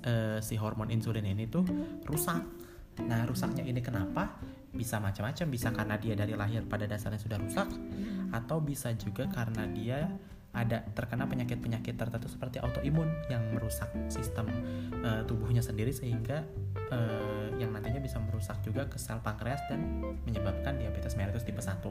eh, 0.06 0.38
si 0.40 0.56
hormon 0.56 0.94
insulin 0.94 1.25
ini 1.25 1.50
tuh 1.50 1.66
rusak. 2.06 2.46
Nah, 3.04 3.28
rusaknya 3.28 3.66
ini 3.68 3.84
kenapa? 3.84 4.40
Bisa 4.75 5.00
macam-macam, 5.00 5.45
bisa 5.48 5.72
karena 5.72 5.95
dia 5.95 6.13
dari 6.13 6.36
lahir 6.36 6.68
pada 6.68 6.86
dasarnya 6.86 7.18
sudah 7.18 7.39
rusak 7.39 7.72
atau 8.36 8.60
bisa 8.60 8.92
juga 9.00 9.25
karena 9.31 9.63
dia 9.72 10.12
ada 10.56 10.88
terkena 10.95 11.27
penyakit-penyakit 11.27 12.00
tertentu 12.00 12.31
seperti 12.31 12.63
autoimun 12.63 13.12
yang 13.27 13.44
merusak 13.51 13.92
sistem 14.07 14.48
eh, 15.04 15.22
tubuhnya 15.27 15.60
sendiri 15.60 15.92
sehingga 15.92 16.48
eh, 16.95 17.48
yang 17.60 17.75
nantinya 17.75 18.00
bisa 18.00 18.24
merusak 18.24 18.63
juga 18.63 18.88
ke 18.88 18.95
sel 18.95 19.19
pankreas 19.19 19.60
dan 19.68 20.00
menyebabkan 20.24 20.80
diabetes 20.80 21.19
mellitus 21.19 21.44
tipe 21.44 21.60
1. 21.60 21.83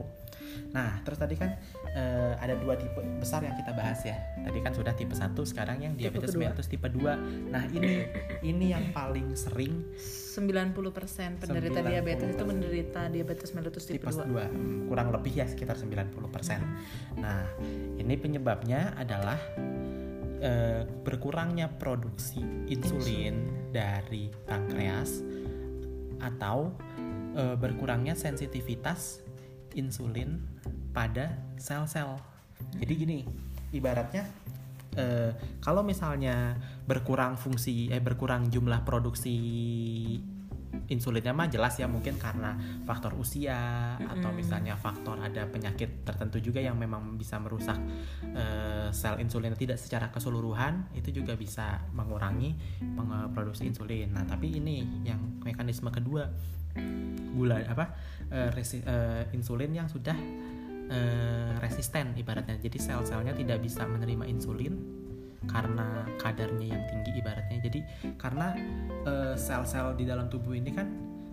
Nah, 0.75 1.01
terus 1.07 1.19
tadi 1.23 1.39
kan 1.39 1.55
eh, 1.95 2.35
ada 2.39 2.59
dua 2.59 2.75
tipe 2.75 2.99
besar 3.19 3.47
yang 3.47 3.55
kita 3.55 3.73
bahas 3.73 4.03
ya. 4.03 4.19
Tadi 4.45 4.59
kan 4.61 4.73
sudah 4.75 4.93
tipe 4.93 5.15
1, 5.15 5.35
sekarang 5.47 5.83
yang 5.83 5.95
diabetes 5.95 6.35
mellitus 6.35 6.67
tipe 6.67 6.87
2. 6.91 7.51
Nah, 7.51 7.65
ini 7.71 8.07
ini 8.43 8.75
yang 8.75 8.91
paling 8.91 9.33
sering 9.39 9.87
90% 10.35 11.39
penderita 11.39 11.79
90%. 11.81 11.91
diabetes 11.95 12.29
itu 12.35 12.45
menderita 12.45 13.01
diabetes 13.07 13.51
mellitus 13.55 13.85
tipe, 13.87 14.03
tipe 14.03 14.11
2. 14.11 14.91
2 14.91 14.91
kurang 14.91 15.15
lebih 15.15 15.33
ya 15.39 15.47
sekitar 15.47 15.79
90% 15.79 16.11
nah 17.23 17.47
ini 17.97 18.15
penyebabnya 18.19 18.99
adalah 18.99 19.39
eh, 20.43 20.83
berkurangnya 21.07 21.71
produksi 21.79 22.43
insulin 22.67 23.71
dari 23.71 24.29
pankreas 24.45 25.23
atau 26.19 26.75
eh, 27.39 27.57
berkurangnya 27.57 28.19
sensitivitas 28.19 29.24
insulin 29.75 30.41
pada 30.95 31.39
sel-sel 31.59 32.19
jadi 32.79 32.93
gini 32.95 33.19
ibaratnya 33.75 34.25
eh, 34.97 35.33
kalau 35.59 35.83
misalnya 35.83 36.59
berkurang 36.87 37.35
fungsi 37.35 37.91
eh 37.91 38.01
berkurang 38.01 38.49
jumlah 38.49 38.87
produksi 38.87 39.37
insulinnya 40.91 41.33
mah 41.33 41.49
jelas 41.49 41.79
ya 41.79 41.87
mungkin 41.87 42.19
karena 42.19 42.59
faktor 42.85 43.15
usia 43.17 43.95
atau 43.97 44.31
misalnya 44.35 44.75
faktor 44.75 45.17
ada 45.23 45.47
penyakit 45.49 46.03
tertentu 46.05 46.43
juga 46.43 46.61
yang 46.61 46.77
memang 46.77 47.17
bisa 47.17 47.39
merusak 47.39 47.79
eh, 48.35 48.89
sel 48.91 49.17
insulin 49.23 49.55
tidak 49.57 49.79
secara 49.79 50.11
keseluruhan 50.11 50.91
itu 50.99 51.15
juga 51.15 51.39
bisa 51.39 51.81
mengurangi 51.95 52.59
peng- 52.83 53.31
produksi 53.33 53.71
insulin. 53.71 54.13
Nah 54.13 54.27
tapi 54.27 54.59
ini 54.59 55.07
yang 55.07 55.41
mekanisme 55.41 55.89
kedua 55.89 56.29
gula 57.35 57.59
apa 57.67 57.95
eh, 58.31 58.51
resi- 58.55 58.85
eh, 58.87 59.27
insulin 59.35 59.75
yang 59.75 59.91
sudah 59.91 60.15
eh, 60.91 61.53
resisten 61.59 62.15
ibaratnya. 62.15 62.59
Jadi 62.63 62.79
sel-selnya 62.79 63.35
tidak 63.35 63.59
bisa 63.63 63.83
menerima 63.87 64.25
insulin 64.31 64.75
karena 65.45 66.09
kadarnya 66.23 66.73
yang 66.73 66.83
tinggi 66.89 67.21
ibaratnya. 67.21 67.59
Jadi 67.61 67.81
karena 68.17 68.55
eh, 69.05 69.35
sel-sel 69.37 69.99
di 69.99 70.07
dalam 70.07 70.31
tubuh 70.31 70.55
ini 70.55 70.71
kan 70.73 70.89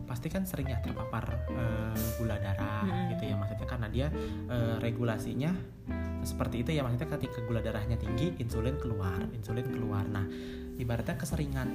pasti 0.09 0.27
kan 0.27 0.43
sering 0.43 0.67
ya 0.67 0.81
terpapar 0.83 1.47
eh, 1.47 1.95
gula 2.19 2.35
darah 2.41 2.83
gitu 3.13 3.23
ya 3.29 3.35
maksudnya. 3.37 3.67
Karena 3.69 3.87
dia 3.87 4.07
eh, 4.49 4.75
regulasinya 4.81 5.53
seperti 6.21 6.65
itu 6.65 6.69
ya 6.75 6.81
maksudnya. 6.83 7.13
Ketika 7.15 7.39
gula 7.45 7.61
darahnya 7.63 7.95
tinggi 7.95 8.35
insulin 8.41 8.75
keluar 8.81 9.21
insulin 9.31 9.69
keluar. 9.69 10.03
Nah 10.09 10.25
ibaratnya 10.81 11.15
keseringan 11.15 11.69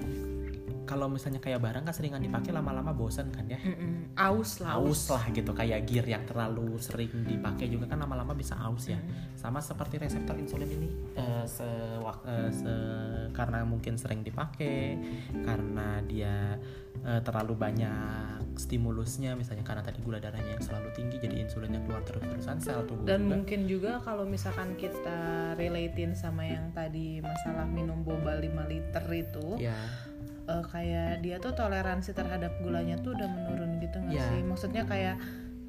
kalau 0.86 1.06
misalnya 1.06 1.36
kayak 1.36 1.58
barang 1.58 1.82
kan 1.82 1.90
seringan 1.90 2.22
dipakai 2.22 2.50
lama-lama 2.50 2.90
bosan 2.90 3.28
kan 3.28 3.44
ya? 3.44 3.58
Mm-mm. 3.58 4.14
aus 4.14 4.58
lah 4.58 4.78
aus. 4.78 5.10
Lah 5.10 5.26
gitu 5.28 5.50
kayak 5.50 5.84
gear 5.84 6.06
yang 6.06 6.22
terlalu 6.22 6.78
sering 6.78 7.10
dipakai 7.22 7.66
juga 7.66 7.84
kan 7.86 7.98
lama-lama 7.98 8.32
bisa 8.32 8.54
aus 8.56 8.86
ya. 8.86 8.96
Sama 9.34 9.58
seperti 9.58 9.98
reseptor 9.98 10.34
insulin 10.36 10.70
ini 10.70 10.88
eh, 11.12 11.44
sewak- 11.44 12.24
eh, 12.24 12.50
se- 12.50 12.94
karena 13.32 13.60
mungkin 13.62 13.94
sering 13.94 14.22
dipakai 14.22 14.96
karena 15.42 16.00
dia 16.02 16.56
eh, 16.98 17.20
terlalu 17.20 17.52
banyak 17.52 18.56
stimulusnya 18.56 19.34
misalnya 19.34 19.60
karena 19.62 19.82
tadi 19.82 20.00
gula 20.00 20.16
darahnya 20.16 20.50
yang 20.50 20.64
selalu 20.64 20.88
tinggi 20.92 21.16
jadi 21.18 21.36
insulinnya 21.38 21.82
keluar 21.82 22.00
terus-terusan 22.02 22.56
sel 22.58 22.82
tubuh 22.84 23.04
dan 23.04 23.20
juga. 23.20 23.30
mungkin 23.30 23.60
juga 23.66 23.92
kalau 24.00 24.24
misalkan 24.24 24.74
kita 24.74 25.18
relatein 25.54 26.14
sama 26.14 26.42
yang 26.42 26.72
tadi 26.72 27.20
masalah 27.20 27.68
minum 27.68 28.00
boba 28.00 28.32
5 28.34 28.48
liter 28.64 29.04
itu 29.12 29.60
ya 29.60 29.76
eh, 30.46 30.64
kayak 30.64 31.20
dia 31.20 31.36
tuh 31.36 31.52
toleransi 31.52 32.10
terhadap 32.12 32.54
gulanya 32.60 32.96
tuh 32.96 33.12
udah 33.12 33.26
menurun 33.26 33.78
gitu 33.78 33.98
nggak 33.98 34.14
Iya. 34.14 34.26
sih 34.28 34.40
maksudnya 34.42 34.82
kayak 34.84 35.16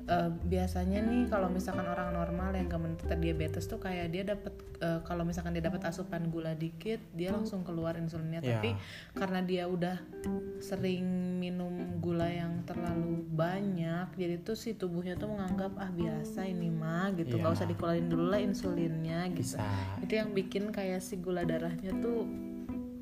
eh, 0.07 0.29
biasanya 0.45 1.03
nih 1.03 1.27
kalau 1.27 1.49
misalkan 1.49 1.83
orang 1.83 2.13
normal 2.13 2.53
yang 2.53 2.65
gak 2.65 2.79
menderita 2.79 3.15
diabetes 3.15 3.65
tuh 3.65 3.75
kayak 3.77 4.07
dia 4.07 4.23
dapat 4.23 4.55
eh, 4.79 5.01
kalau 5.01 5.21
misalkan 5.21 5.51
dia 5.51 5.59
dapat 5.61 5.83
asupan 5.83 6.29
gula 6.29 6.53
dikit 6.53 7.03
dia 7.11 7.29
langsung 7.29 7.61
keluar 7.61 7.93
insulinnya 7.93 8.39
Iya. 8.39 8.49
tapi 8.55 8.69
karena 9.13 9.39
dia 9.41 9.63
udah 9.65 9.99
sering 10.59 11.03
minum 11.37 11.69
gula 11.97 12.23
yang 12.25 12.63
terlalu 12.63 13.19
banyak 13.27 14.07
jadi 14.13 14.39
tuh 14.39 14.55
si 14.55 14.73
tubuhnya 14.73 15.13
tuh 15.15 15.27
menganggap 15.27 15.75
ah 15.75 15.91
biasa 15.91 16.45
ini 16.45 16.69
mah 16.69 17.11
gitu 17.13 17.35
nggak 17.35 17.51
Iya. 17.51 17.57
usah 17.57 17.67
dikeluarin 17.67 18.07
dulu 18.07 18.25
lah 18.27 18.39
insulinnya 18.39 19.27
gitu 19.29 19.57
bisa 19.57 19.65
itu 19.99 20.13
yang 20.13 20.31
bikin 20.31 20.71
kayak 20.71 20.99
si 20.99 21.17
gula 21.17 21.43
darahnya 21.43 21.91
tuh 21.97 22.23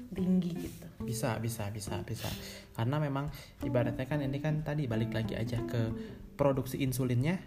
tinggi 0.10 0.51
gitu 0.58 0.84
bisa 1.01 1.35
bisa 1.41 1.67
bisa 1.73 1.99
bisa. 2.07 2.29
Karena 2.75 3.01
memang 3.01 3.31
ibaratnya 3.63 4.05
kan 4.07 4.23
ini 4.23 4.39
kan 4.39 4.63
tadi 4.63 4.87
balik 4.87 5.11
lagi 5.11 5.35
aja 5.35 5.59
ke 5.65 5.91
produksi 6.39 6.79
insulinnya. 6.83 7.39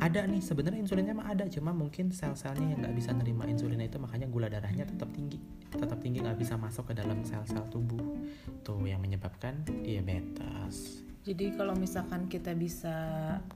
Ada 0.00 0.24
nih 0.24 0.40
sebenarnya 0.40 0.80
insulinnya 0.80 1.12
mah 1.12 1.28
ada 1.28 1.44
cuma 1.52 1.76
mungkin 1.76 2.16
sel-selnya 2.16 2.64
yang 2.64 2.80
nggak 2.80 2.96
bisa 2.96 3.12
nerima 3.12 3.44
insulinnya 3.44 3.92
itu 3.92 4.00
makanya 4.00 4.24
gula 4.24 4.48
darahnya 4.48 4.88
tetap 4.88 5.12
tinggi. 5.12 5.36
Tetap 5.68 6.00
tinggi 6.00 6.24
nggak 6.24 6.40
bisa 6.40 6.56
masuk 6.56 6.88
ke 6.88 6.94
dalam 6.96 7.20
sel-sel 7.28 7.60
tubuh. 7.68 8.16
Tuh 8.64 8.80
yang 8.88 9.04
menyebabkan 9.04 9.60
diabetes. 9.84 11.04
Jadi 11.22 11.54
kalau 11.54 11.78
misalkan 11.78 12.26
kita 12.26 12.50
bisa 12.50 12.90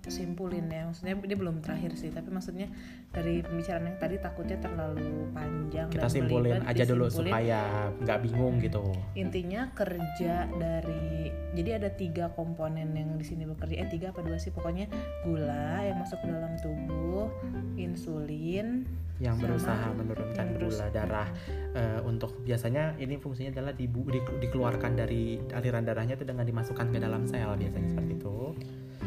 simpulin 0.07 0.71
ya, 0.71 0.87
maksudnya 0.87 1.19
dia 1.19 1.35
belum 1.35 1.67
terakhir 1.67 1.99
sih, 1.99 2.15
tapi 2.15 2.31
maksudnya 2.31 2.71
dari 3.17 3.41
pembicaraan 3.41 3.89
yang 3.89 3.97
tadi 3.97 4.21
takutnya 4.21 4.61
terlalu 4.61 5.25
panjang 5.33 5.89
kita 5.89 6.05
dan 6.05 6.13
simpulin 6.13 6.61
aja 6.69 6.85
dulu 6.85 7.09
supaya 7.09 7.89
nggak 8.05 8.19
bingung 8.21 8.61
gitu. 8.61 8.85
Intinya 9.17 9.73
kerja 9.73 10.45
dari 10.53 11.33
jadi 11.57 11.81
ada 11.81 11.89
tiga 11.89 12.29
komponen 12.37 12.93
yang 12.93 13.17
di 13.17 13.25
sini 13.25 13.49
bekerja. 13.49 13.81
Eh 13.81 13.89
tiga 13.89 14.13
apa 14.13 14.21
dua 14.21 14.37
sih? 14.37 14.53
Pokoknya 14.53 14.93
gula 15.25 15.81
yang 15.81 15.97
masuk 15.97 16.21
ke 16.21 16.29
dalam 16.29 16.53
tubuh 16.61 17.33
insulin 17.81 18.85
yang 19.17 19.41
berusaha 19.41 19.97
menurunkan 19.97 20.37
yang 20.45 20.61
berus- 20.61 20.77
gula 20.77 20.93
darah. 20.93 21.29
Eh, 21.73 22.01
untuk 22.05 22.37
biasanya 22.45 22.93
ini 23.01 23.17
fungsinya 23.17 23.57
adalah 23.57 23.73
dibu, 23.73 24.05
di- 24.13 24.21
dikeluarkan 24.45 24.93
dari 24.93 25.41
aliran 25.57 25.89
darahnya 25.89 26.21
itu 26.21 26.29
dengan 26.29 26.45
dimasukkan 26.45 26.93
ke 26.93 27.01
dalam 27.01 27.25
sel 27.25 27.49
biasanya 27.57 27.89
seperti 27.97 28.13
itu. 28.21 28.37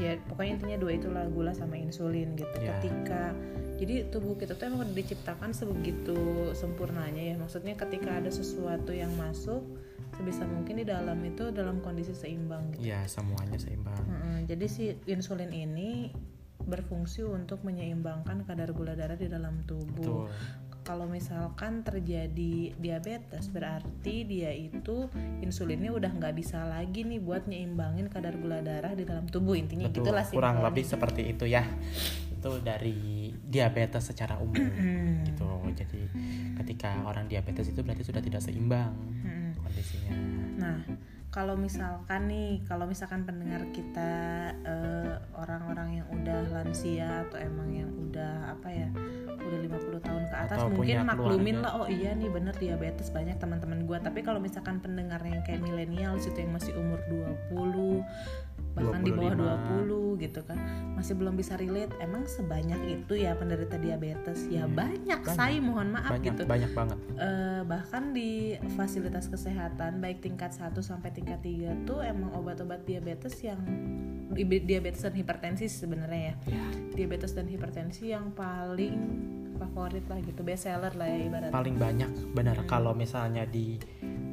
Ya 0.01 0.17
pokoknya 0.25 0.51
intinya 0.57 0.77
dua 0.81 0.91
itulah 0.97 1.25
gula 1.29 1.51
sama 1.53 1.77
insulin 1.77 2.33
gitu. 2.33 2.55
Ya. 2.57 2.73
ketika 2.81 3.37
jadi 3.79 4.11
tubuh 4.11 4.35
kita 4.35 4.59
tuh 4.59 4.67
emang 4.67 4.91
diciptakan 4.91 5.55
sebegitu 5.55 6.51
sempurnanya 6.51 7.31
ya. 7.31 7.35
Maksudnya 7.39 7.79
ketika 7.79 8.19
ada 8.19 8.27
sesuatu 8.27 8.91
yang 8.91 9.15
masuk 9.15 9.63
sebisa 10.19 10.43
mungkin 10.43 10.83
di 10.83 10.85
dalam 10.85 11.15
itu 11.23 11.47
dalam 11.55 11.79
kondisi 11.79 12.11
seimbang 12.11 12.75
gitu. 12.75 12.91
Ya 12.91 13.07
semuanya 13.07 13.55
seimbang. 13.55 13.95
Mm-mm, 14.03 14.37
jadi 14.51 14.65
si 14.67 14.99
insulin 15.07 15.55
ini 15.55 16.11
berfungsi 16.59 17.23
untuk 17.23 17.63
menyeimbangkan 17.63 18.43
kadar 18.43 18.75
gula 18.75 18.99
darah 18.99 19.15
di 19.15 19.31
dalam 19.31 19.63
tubuh. 19.63 20.27
Betul. 20.27 20.67
Kalau 20.83 21.05
misalkan 21.05 21.85
terjadi 21.85 22.73
diabetes 22.73 23.47
berarti 23.53 24.25
dia 24.25 24.49
itu 24.49 25.05
insulinnya 25.39 25.93
udah 25.93 26.11
nggak 26.17 26.33
bisa 26.35 26.65
lagi 26.65 27.05
nih 27.05 27.21
buat 27.21 27.45
nyeimbangin 27.45 28.09
kadar 28.09 28.35
gula 28.35 28.59
darah 28.59 28.91
di 28.91 29.07
dalam 29.07 29.29
tubuh. 29.29 29.55
Intinya 29.55 29.87
betul. 29.87 30.03
gitulah 30.03 30.25
kurang 30.27 30.59
simpelnya. 30.59 30.67
lebih 30.67 30.83
seperti 30.83 31.21
itu 31.31 31.45
ya 31.47 31.63
itu 32.39 32.51
dari 32.63 33.29
diabetes 33.35 34.15
secara 34.15 34.39
umum 34.39 34.71
gitu. 35.27 35.45
Jadi 35.75 36.01
ketika 36.63 37.03
orang 37.03 37.27
diabetes 37.27 37.69
itu 37.69 37.83
berarti 37.83 38.07
sudah 38.07 38.23
tidak 38.23 38.39
seimbang 38.39 38.95
kondisinya. 39.59 40.15
Nah, 40.59 40.79
kalau 41.39 41.55
misalkan 41.55 42.27
nih, 42.27 42.59
kalau 42.67 42.83
misalkan 42.83 43.23
pendengar 43.23 43.63
kita 43.71 44.11
eh, 44.59 45.15
orang-orang 45.39 46.03
yang 46.03 46.07
udah 46.11 46.51
lansia 46.51 47.23
atau 47.23 47.39
emang 47.39 47.71
yang 47.71 47.87
udah 47.95 48.59
apa 48.59 48.67
ya, 48.67 48.91
udah 49.39 49.59
50 49.63 50.03
tahun 50.03 50.23
ke 50.27 50.35
atas 50.35 50.59
Atau 50.59 50.75
mungkin 50.75 51.07
maklumin 51.07 51.63
keluarga. 51.63 51.63
lah 51.63 51.71
oh 51.79 51.87
iya 51.87 52.11
nih 52.11 52.27
bener 52.27 52.51
diabetes 52.59 53.07
banyak 53.15 53.39
teman-teman 53.39 53.87
gua. 53.87 54.03
Tapi 54.03 54.19
kalau 54.19 54.43
misalkan 54.43 54.83
pendengar 54.83 55.23
yang 55.23 55.39
kayak 55.39 55.63
milenial 55.63 56.19
situ 56.19 56.43
yang 56.43 56.51
masih 56.51 56.75
umur 56.75 56.99
20 57.07 58.03
bahkan 58.69 59.01
di 59.01 59.11
bawah 59.11 59.57
20 59.81 60.23
gitu 60.23 60.39
kan 60.45 60.55
masih 60.95 61.17
belum 61.17 61.35
bisa 61.35 61.57
relate 61.57 61.91
emang 61.99 62.23
sebanyak 62.25 62.77
itu 62.87 63.13
ya 63.17 63.33
penderita 63.33 63.75
diabetes 63.75 64.45
ya 64.47 64.63
Hmm, 64.63 64.77
banyak, 64.77 65.19
banyak. 65.19 65.35
say 65.35 65.57
mohon 65.57 65.89
maaf 65.89 66.15
banyak 66.15 66.31
gitu 66.31 66.41
banyak 66.45 66.71
banget 66.71 66.97
Eh, 67.19 67.61
bahkan 67.67 68.15
di 68.15 68.55
fasilitas 68.79 69.27
kesehatan 69.27 69.99
baik 69.99 70.23
tingkat 70.23 70.55
1 70.55 70.79
sampai 70.79 71.11
tingkat 71.11 71.28
3 71.35 71.85
tuh 71.85 71.99
emang 71.99 72.33
obat-obat 72.33 72.81
diabetes 72.81 73.37
yang 73.39 73.61
di- 74.29 74.63
diabetes 74.63 75.01
dan 75.01 75.13
hipertensi 75.13 75.65
sebenarnya 75.65 76.21
ya. 76.23 76.35
ya 76.49 76.63
Diabetes 76.95 77.31
dan 77.31 77.45
hipertensi 77.45 78.09
yang 78.09 78.31
paling 78.31 78.97
favorit 79.55 80.07
lah 80.07 80.17
gitu, 80.19 80.39
best 80.39 80.63
seller 80.63 80.95
lah 80.95 81.05
ya 81.05 81.19
ibaratnya. 81.21 81.51
paling 81.51 81.75
banyak 81.75 82.07
benar 82.31 82.57
kalau 82.63 82.95
misalnya 82.95 83.43
di 83.43 83.75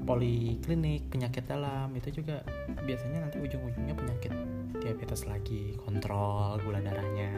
poliklinik 0.07 1.11
penyakit 1.11 1.45
dalam 1.45 1.91
itu 1.93 2.15
juga 2.15 2.47
biasanya 2.79 3.19
nanti 3.21 3.37
ujung-ujungnya 3.37 3.91
penyakit 3.93 4.31
diabetes 4.77 5.25
lagi 5.25 5.75
kontrol 5.77 6.61
gula 6.61 6.79
darahnya 6.79 7.33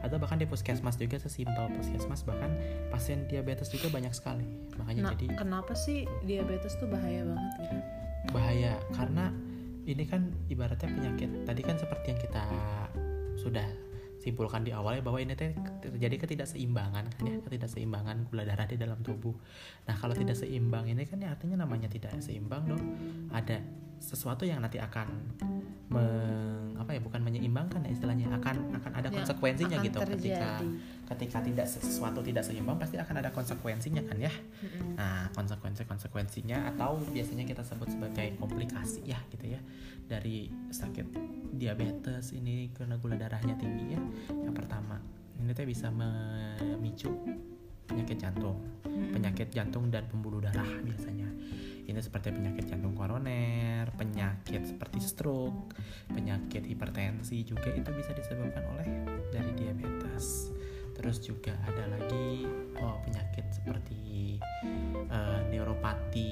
atau 0.00 0.18
bahkan 0.18 0.36
di 0.36 0.44
puskesmas 0.44 0.98
juga 0.98 1.16
sesimpel 1.16 1.72
puskesmas 1.72 2.20
bahkan 2.22 2.52
pasien 2.90 3.24
diabetes 3.24 3.70
juga 3.70 3.88
banyak 3.88 4.12
sekali 4.12 4.44
makanya 4.76 5.00
Nah, 5.02 5.12
jadi 5.14 5.26
kenapa 5.34 5.72
sih 5.72 6.04
diabetes 6.20 6.76
tuh 6.76 6.86
bahaya 6.86 7.24
banget 7.24 7.52
gitu? 7.62 7.76
Bahaya. 8.28 8.76
Karena 8.92 9.32
ini 9.88 10.04
kan 10.04 10.28
ibaratnya 10.52 10.92
penyakit. 10.92 11.48
Tadi 11.48 11.60
kan 11.64 11.76
seperti 11.80 12.06
yang 12.12 12.20
kita 12.20 12.42
sudah 13.40 13.66
simpulkan 14.20 14.60
di 14.60 14.70
awal 14.76 15.00
ya 15.00 15.02
bahwa 15.02 15.16
ini 15.16 15.32
terjadi 15.32 16.20
ketidakseimbangan 16.20 17.08
kan 17.08 17.24
ya 17.24 17.40
ketidakseimbangan 17.40 18.28
gula 18.28 18.44
darah 18.44 18.68
di 18.68 18.76
dalam 18.76 19.00
tubuh. 19.00 19.32
Nah 19.88 19.96
kalau 19.96 20.12
tidak 20.12 20.36
seimbang 20.36 20.92
ini 20.92 21.08
kan 21.08 21.24
ya 21.24 21.32
artinya 21.32 21.64
namanya 21.64 21.88
tidak 21.88 22.12
seimbang 22.20 22.68
dong. 22.68 22.84
Ada 23.32 23.64
sesuatu 24.00 24.48
yang 24.48 24.64
nanti 24.64 24.80
akan 24.80 25.06
meng, 25.90 26.78
apa 26.80 26.96
ya 26.96 27.00
bukan 27.02 27.20
menyeimbangkan 27.20 27.84
ya 27.84 27.90
istilahnya 27.92 28.30
akan 28.40 28.72
akan 28.78 28.92
ada 28.94 29.10
Yang 29.10 29.26
konsekuensinya 29.26 29.76
akan 29.76 29.86
gitu 29.86 29.98
ketika 30.00 30.16
terjadi. 30.16 30.68
ketika 31.10 31.38
tidak 31.42 31.66
sesuatu 31.66 32.20
tidak 32.22 32.42
seimbang 32.46 32.78
pasti 32.78 32.96
akan 32.96 33.14
ada 33.20 33.30
konsekuensinya 33.34 34.02
kan 34.06 34.16
ya. 34.16 34.32
Nah, 34.94 35.28
konsekuensi-konsekuensinya 35.34 36.74
atau 36.74 36.96
biasanya 37.10 37.44
kita 37.44 37.66
sebut 37.66 37.90
sebagai 37.90 38.38
komplikasi 38.38 39.04
ya 39.04 39.18
gitu 39.34 39.50
ya 39.50 39.60
dari 40.06 40.50
sakit 40.70 41.06
diabetes 41.54 42.32
ini 42.32 42.70
karena 42.72 42.96
gula 42.96 43.18
darahnya 43.18 43.58
tinggi 43.58 43.94
ya. 43.94 44.00
Yang 44.30 44.54
pertama, 44.64 45.02
ini 45.42 45.50
teh 45.52 45.66
bisa 45.66 45.90
memicu 45.90 47.10
penyakit 47.90 48.22
jantung, 48.22 48.62
penyakit 48.86 49.50
jantung 49.50 49.90
dan 49.90 50.06
pembuluh 50.06 50.38
darah 50.38 50.70
biasanya. 50.86 51.26
Ini 51.90 51.98
seperti 51.98 52.30
penyakit 52.30 52.70
jantung 52.70 52.94
koroner, 52.94 53.90
penyakit 53.98 54.62
seperti 54.62 55.02
stroke, 55.02 55.74
penyakit 56.06 56.62
hipertensi 56.62 57.42
juga 57.42 57.66
itu 57.74 57.90
bisa 57.90 58.14
disebabkan 58.14 58.62
oleh 58.70 58.86
dari 59.34 59.50
diabetes. 59.58 60.54
Terus 60.94 61.18
juga 61.18 61.50
ada 61.66 61.90
lagi 61.90 62.46
oh, 62.78 63.02
penyakit 63.02 63.42
seperti 63.50 64.38
eh, 65.10 65.40
neuropati 65.50 66.30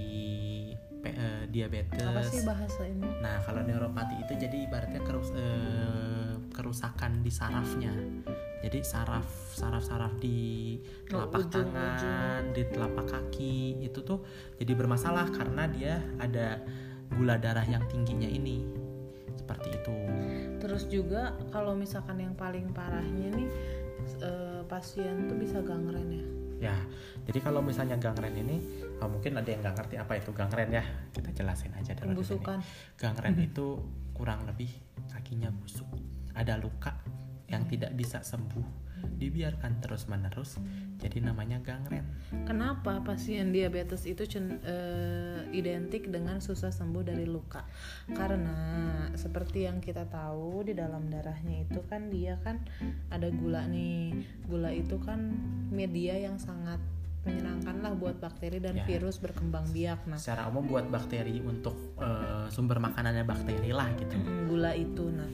pe- 1.02 1.16
eh, 1.18 1.44
diabetes. 1.50 2.06
Apa 2.06 2.22
sih 2.22 2.46
bahasa 2.46 2.82
ini? 2.86 3.02
Nah, 3.18 3.42
kalau 3.42 3.66
neuropati 3.66 4.14
itu 4.14 4.38
jadi 4.38 4.56
ibaratnya 4.62 5.02
kerus- 5.02 5.34
eh, 5.34 6.38
kerusakan 6.54 7.26
di 7.26 7.34
sarafnya. 7.34 7.90
Jadi 8.58 8.82
saraf 8.82 9.26
saraf-saraf 9.54 10.18
di 10.18 10.78
Oh, 11.14 11.24
telapak 11.26 11.46
ujung-ujung. 11.46 11.72
tangan, 11.72 12.42
di 12.54 12.62
telapak 12.68 13.06
kaki 13.06 13.56
itu 13.82 13.98
tuh 14.02 14.22
jadi 14.58 14.72
bermasalah 14.74 15.30
karena 15.30 15.64
dia 15.70 15.94
ada 16.18 16.58
gula 17.14 17.38
darah 17.38 17.64
yang 17.64 17.82
tingginya 17.86 18.26
ini. 18.26 18.66
Seperti 19.38 19.68
itu. 19.72 19.94
Terus 20.58 20.84
juga 20.90 21.32
kalau 21.54 21.72
misalkan 21.78 22.18
yang 22.18 22.34
paling 22.34 22.74
parahnya 22.74 23.30
nih 23.32 23.48
eh, 24.20 24.60
pasien 24.66 25.30
tuh 25.30 25.38
bisa 25.38 25.62
gangren 25.62 26.10
ya. 26.10 26.26
Ya, 26.58 26.74
jadi 27.22 27.38
kalau 27.38 27.62
misalnya 27.62 27.94
gangren 28.02 28.34
ini, 28.34 28.58
oh, 28.98 29.06
mungkin 29.06 29.38
ada 29.38 29.46
yang 29.46 29.62
nggak 29.62 29.78
ngerti 29.78 29.94
apa 29.94 30.18
itu 30.18 30.34
gangren 30.34 30.74
ya. 30.74 30.82
Kita 31.14 31.30
jelasin 31.30 31.70
aja 31.78 31.94
dulu. 31.94 32.18
di 32.18 32.26
sini. 32.26 32.42
Pembusukan. 32.42 32.58
Gangren 32.98 33.38
itu 33.38 33.78
kurang 34.10 34.42
lebih 34.42 34.66
kakinya 35.06 35.54
busuk, 35.54 35.86
ada 36.34 36.58
luka 36.58 36.97
yang 37.48 37.64
tidak 37.64 37.92
bisa 37.92 38.20
sembuh, 38.20 38.66
dibiarkan 39.16 39.80
terus 39.80 40.04
menerus, 40.04 40.60
jadi 41.00 41.24
namanya 41.24 41.58
gangren. 41.58 42.04
Kenapa 42.44 43.00
pasien 43.00 43.50
diabetes 43.50 44.04
itu 44.04 44.28
cen- 44.28 44.60
eh, 44.60 45.48
identik 45.50 46.12
dengan 46.12 46.38
susah 46.38 46.68
sembuh 46.68 47.02
dari 47.02 47.24
luka? 47.24 47.64
Karena 48.12 48.52
seperti 49.16 49.64
yang 49.64 49.80
kita 49.80 50.04
tahu 50.04 50.60
di 50.62 50.76
dalam 50.76 51.08
darahnya 51.08 51.64
itu 51.64 51.80
kan 51.88 52.12
dia 52.12 52.36
kan 52.44 52.60
ada 53.08 53.32
gula 53.32 53.64
nih. 53.64 54.12
Gula 54.44 54.68
itu 54.68 55.00
kan 55.00 55.32
media 55.72 56.20
yang 56.20 56.36
sangat 56.36 56.76
menyenangkan 57.18 57.82
lah 57.82 57.92
buat 57.92 58.16
bakteri 58.20 58.56
dan 58.56 58.78
Ya. 58.78 58.84
virus 58.84 59.18
berkembang 59.18 59.68
biak. 59.68 60.06
Nah, 60.06 60.16
Secara 60.16 60.48
umum 60.48 60.64
buat 60.64 60.86
bakteri 60.88 61.40
untuk 61.40 61.96
eh, 61.98 62.46
sumber 62.48 62.76
makanannya 62.78 63.24
bakteri 63.24 63.72
lah 63.72 63.88
gitu. 63.96 64.16
mm, 64.16 64.48
gula 64.48 64.72
itu 64.72 65.08
nah 65.10 65.28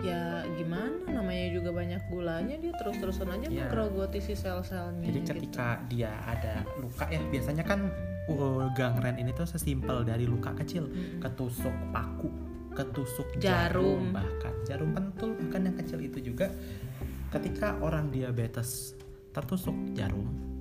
ya 0.00 0.46
gimana 0.54 1.10
namanya 1.10 1.50
juga 1.50 1.70
banyak 1.74 2.02
gulanya 2.08 2.54
dia 2.56 2.72
terus-terusan 2.78 3.26
aja 3.30 3.46
Ya. 3.50 3.66
menggerogoti 3.66 4.20
si 4.20 4.34
sel-selnya 4.34 5.02
Jadi 5.06 5.20
gitu. 5.20 5.30
ketika 5.34 5.66
dia 5.88 6.12
ada 6.24 6.62
luka 6.78 7.04
ya 7.08 7.20
biasanya 7.26 7.64
kan 7.66 7.90
uh, 8.30 8.70
gangren 8.72 9.18
ini 9.18 9.32
tuh 9.32 9.44
sesimpel 9.44 10.06
dari 10.06 10.24
luka 10.24 10.54
kecil, 10.54 10.86
Mm-mm. 10.86 11.20
ketusuk 11.20 11.74
paku, 11.90 12.30
ketusuk 12.72 13.28
Jarum. 13.36 13.42
jarum, 13.42 14.02
bahkan 14.14 14.54
jarum 14.64 14.90
pentul 14.92 15.30
bahkan 15.36 15.60
yang 15.66 15.76
kecil 15.76 15.98
itu 15.98 16.18
juga 16.22 16.48
ketika 17.30 17.74
orang 17.82 18.08
diabetes 18.08 18.94
tertusuk 19.34 19.74
jarum 19.92 20.53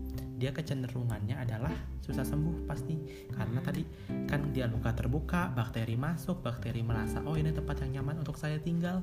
dia 0.44 0.52
kecenderungannya 0.52 1.40
adalah 1.40 1.72
susah 2.04 2.28
sembuh 2.28 2.68
pasti. 2.68 3.00
Karena 3.32 3.64
tadi 3.64 3.80
kan 4.28 4.52
dia 4.52 4.68
luka 4.68 4.92
terbuka 4.92 5.48
bakteri 5.56 5.96
masuk 5.96 6.44
bakteri 6.44 6.84
merasa 6.84 7.24
oh 7.24 7.40
ini 7.40 7.56
tempat 7.56 7.88
yang 7.88 8.04
nyaman 8.04 8.28
untuk 8.28 8.36
saya 8.36 8.60
tinggal 8.60 9.00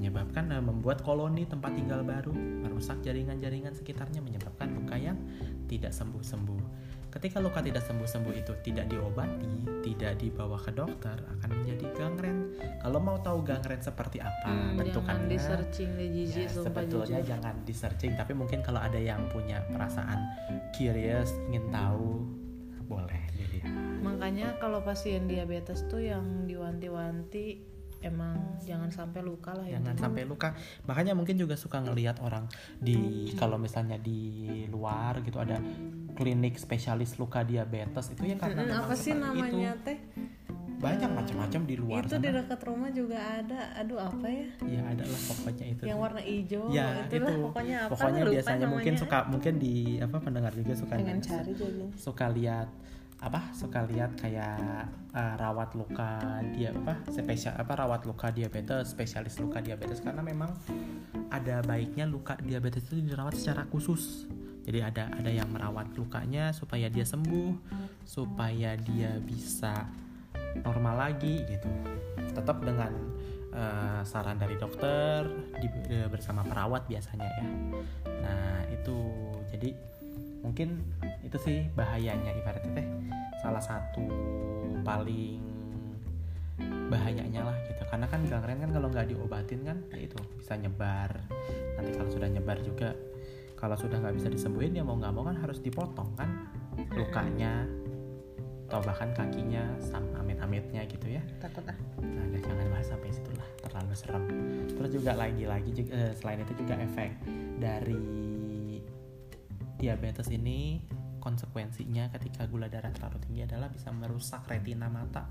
menyebabkan 0.00 0.48
eh, 0.48 0.64
membuat 0.64 1.04
koloni 1.04 1.44
tempat 1.44 1.76
tinggal 1.76 2.00
baru 2.00 2.32
merusak 2.32 3.04
jaringan-jaringan 3.04 3.76
sekitarnya 3.76 4.24
menyebabkan 4.24 4.72
luka 4.72 4.96
yang 4.96 5.20
tidak 5.68 5.92
sembuh-sembuh. 5.92 6.88
Ketika 7.10 7.42
luka 7.42 7.58
tidak 7.58 7.82
sembuh-sembuh 7.84 8.34
itu 8.38 8.54
tidak 8.62 8.86
diobati 8.86 9.82
tidak 9.82 10.22
dibawa 10.22 10.54
ke 10.56 10.70
dokter 10.70 11.18
akan 11.18 11.50
menjadi 11.52 11.86
gangren. 11.92 12.54
Kalau 12.78 13.02
mau 13.02 13.18
tahu 13.18 13.42
gangren 13.42 13.82
seperti 13.82 14.22
apa 14.22 14.46
Hmm, 14.46 14.56
jangan 14.56 14.78
bentukannya 14.78 15.26
di 15.28 15.36
searching 15.36 15.90
jijik 15.98 16.46
Ya, 16.48 16.62
sebetulnya 16.64 17.18
jujur. 17.20 17.30
jangan 17.34 17.54
di 17.66 17.74
searching 17.74 18.12
tapi 18.14 18.32
mungkin 18.32 18.62
kalau 18.62 18.78
ada 18.78 18.96
yang 18.96 19.26
punya 19.28 19.58
perasaan 19.68 20.22
curious 20.70 21.34
ingin 21.50 21.66
tahu 21.68 22.24
boleh 22.86 23.22
dilihat. 23.34 23.74
Makanya 24.00 24.56
kalau 24.62 24.78
pasien 24.80 25.26
diabetes 25.26 25.82
tuh 25.90 26.00
yang 26.00 26.46
diwanti-wanti 26.46 27.58
emang 28.00 28.36
jangan 28.64 28.88
sampai 28.88 29.20
luka 29.20 29.52
lah 29.52 29.66
ya. 29.68 29.76
jangan 29.76 29.96
sampai 30.08 30.22
luka 30.24 30.56
makanya 30.88 31.12
mungkin 31.12 31.36
juga 31.36 31.54
suka 31.56 31.84
ngelihat 31.84 32.20
orang 32.24 32.48
di 32.80 33.28
kalau 33.36 33.60
misalnya 33.60 34.00
di 34.00 34.64
luar 34.72 35.20
gitu 35.20 35.36
ada 35.40 35.60
klinik 36.16 36.56
spesialis 36.56 37.20
luka 37.20 37.44
diabetes 37.44 38.12
itu 38.16 38.32
ya 38.32 38.36
karena 38.40 38.64
memang 38.64 38.88
apa 38.88 38.94
sih 38.96 39.12
namanya 39.16 39.72
itu. 39.76 39.84
teh? 39.84 39.98
banyak 40.80 41.12
macam-macam 41.12 41.60
di 41.68 41.76
luar 41.76 42.02
Itu 42.08 42.16
di 42.16 42.32
sana 42.32 42.40
dekat 42.40 42.60
rumah 42.64 42.88
juga 42.88 43.18
ada. 43.20 43.60
Aduh 43.76 44.00
apa 44.00 44.26
ya? 44.32 44.48
ya 44.64 44.80
adalah 44.88 45.20
pokoknya 45.28 45.66
itu 45.76 45.82
Yang 45.84 45.98
warna 46.00 46.20
hijau. 46.24 46.64
ya 46.72 46.86
itulah 47.04 47.30
itu 47.36 47.44
pokoknya 47.44 47.76
apa? 47.84 47.90
pokoknya 47.92 48.22
biasanya 48.24 48.66
mungkin 48.66 48.94
namanya. 48.96 49.02
suka 49.04 49.18
mungkin 49.28 49.54
di 49.60 49.74
apa 50.00 50.16
pendengar 50.24 50.52
juga 50.56 50.72
suka 50.72 50.94
pengen 50.96 51.20
cari 51.20 51.52
jadi. 51.52 51.84
suka 52.00 52.26
lihat 52.32 52.68
apa 53.20 53.52
suka 53.52 53.84
lihat 53.84 54.16
kayak 54.16 54.88
uh, 55.12 55.34
rawat 55.36 55.76
luka 55.76 56.40
dia 56.56 56.72
apa 56.72 57.04
spesial 57.12 57.52
apa 57.52 57.76
rawat 57.76 58.08
luka 58.08 58.32
diabetes 58.32 58.96
spesialis 58.96 59.36
luka 59.36 59.60
diabetes. 59.60 60.00
Karena 60.00 60.24
memang 60.24 60.56
ada 61.28 61.60
baiknya 61.60 62.08
luka 62.08 62.40
diabetes 62.40 62.88
itu 62.88 63.04
dirawat 63.04 63.36
secara 63.36 63.68
khusus. 63.68 64.24
Jadi 64.64 64.80
ada 64.80 65.12
ada 65.12 65.28
yang 65.28 65.52
merawat 65.52 65.92
lukanya 65.96 66.52
supaya 66.56 66.88
dia 66.88 67.04
sembuh 67.04 67.52
supaya 68.08 68.76
dia 68.80 69.20
bisa 69.20 69.84
normal 70.64 71.12
lagi 71.12 71.44
gitu. 71.44 71.68
Tetap 72.32 72.64
dengan 72.64 72.92
uh, 73.52 74.00
saran 74.00 74.40
dari 74.40 74.56
dokter 74.56 75.28
di- 75.60 75.92
eh, 75.92 76.08
bersama 76.08 76.40
perawat 76.40 76.88
biasanya 76.88 77.28
ya. 77.28 77.44
Nah 78.24 78.64
itu. 78.72 78.96
Jadi 79.50 79.89
mungkin 80.40 80.80
itu 81.24 81.36
sih 81.36 81.58
bahayanya 81.76 82.32
ibaratnya 82.36 82.72
teh 82.80 82.86
salah 83.40 83.60
satu 83.60 84.04
paling 84.84 85.40
bahayanya 86.90 87.46
lah 87.46 87.56
gitu 87.64 87.82
karena 87.88 88.06
kan 88.10 88.20
gangren 88.28 88.58
kan 88.60 88.70
kalau 88.72 88.88
nggak 88.92 89.08
diobatin 89.08 89.60
kan 89.64 89.78
ya 89.94 90.04
itu 90.04 90.18
bisa 90.36 90.58
nyebar 90.58 91.10
nanti 91.78 91.90
kalau 91.96 92.10
sudah 92.12 92.28
nyebar 92.28 92.58
juga 92.60 92.92
kalau 93.56 93.76
sudah 93.76 94.00
nggak 94.00 94.16
bisa 94.16 94.28
disembuhin 94.28 94.76
ya 94.76 94.84
mau 94.84 94.96
nggak 94.96 95.12
mau 95.12 95.24
kan 95.24 95.36
harus 95.40 95.60
dipotong 95.60 96.10
kan 96.16 96.48
lukanya 96.96 97.64
atau 98.70 98.78
bahkan 98.86 99.10
kakinya 99.18 99.66
sama 99.82 100.22
amit-amitnya 100.22 100.86
gitu 100.86 101.18
ya 101.18 101.22
Takut 101.42 101.66
ah. 101.66 101.74
Nah, 101.98 102.22
udah 102.30 102.38
jangan 102.38 102.66
bahas 102.70 102.86
sampai 102.86 103.10
situ 103.10 103.34
lah, 103.34 103.48
terlalu 103.66 103.94
serem. 103.98 104.24
Terus 104.70 104.90
juga 104.94 105.12
lagi-lagi 105.18 105.70
juga, 105.74 105.90
eh, 105.90 106.12
selain 106.14 106.46
itu 106.46 106.54
juga 106.54 106.74
efek 106.78 107.10
dari 107.58 107.98
diabetes 109.80 110.28
ini 110.28 110.84
konsekuensinya 111.18 112.12
ketika 112.12 112.44
gula 112.44 112.68
darah 112.68 112.92
terlalu 112.92 113.18
tinggi 113.20 113.40
adalah 113.44 113.68
bisa 113.68 113.88
merusak 113.90 114.44
retina 114.46 114.86
mata. 114.86 115.24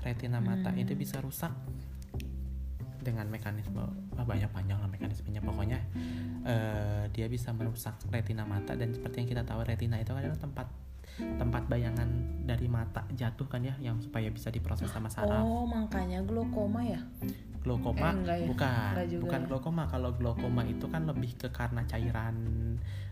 Retina 0.00 0.40
mata 0.40 0.70
Hmm. 0.70 0.80
itu 0.80 0.92
bisa 0.94 1.20
rusak 1.20 1.52
dengan 3.00 3.28
mekanisme 3.28 3.80
ah, 4.14 4.24
banyak 4.24 4.52
panjang 4.52 4.76
lah 4.76 4.84
mekanismenya 4.86 5.40
pokoknya 5.40 5.80
eh, 6.44 7.04
dia 7.08 7.26
bisa 7.28 7.48
merusak 7.50 7.96
retina 8.08 8.44
mata 8.44 8.76
dan 8.76 8.92
seperti 8.92 9.24
yang 9.24 9.28
kita 9.30 9.42
tahu 9.42 9.64
retina 9.64 9.96
itu 9.96 10.12
adalah 10.12 10.36
tempat 10.36 10.68
tempat 11.16 11.64
bayangan 11.64 12.08
dari 12.44 12.68
mata 12.68 13.04
jatuh 13.10 13.44
kan 13.44 13.60
ya 13.60 13.72
yang 13.80 13.96
supaya 14.00 14.28
bisa 14.28 14.48
diproses 14.48 14.88
sama 14.88 15.08
saraf 15.08 15.40
Oh 15.40 15.64
makanya 15.64 16.20
glaukoma 16.20 16.80
ya? 16.80 17.00
glaukoma 17.60 18.08
Eh, 18.08 18.16
enggak 18.20 18.36
ya? 18.36 18.46
bukan 18.48 18.88
Enggak 18.92 19.08
juga 19.08 19.22
bukan 19.24 19.40
ya? 19.40 19.46
glaukoma 19.48 19.82
kalau 19.88 20.10
glaukoma 20.16 20.62
itu 20.64 20.86
kan 20.88 21.02
lebih 21.04 21.36
ke 21.36 21.48
karena 21.48 21.84
cairan 21.84 22.36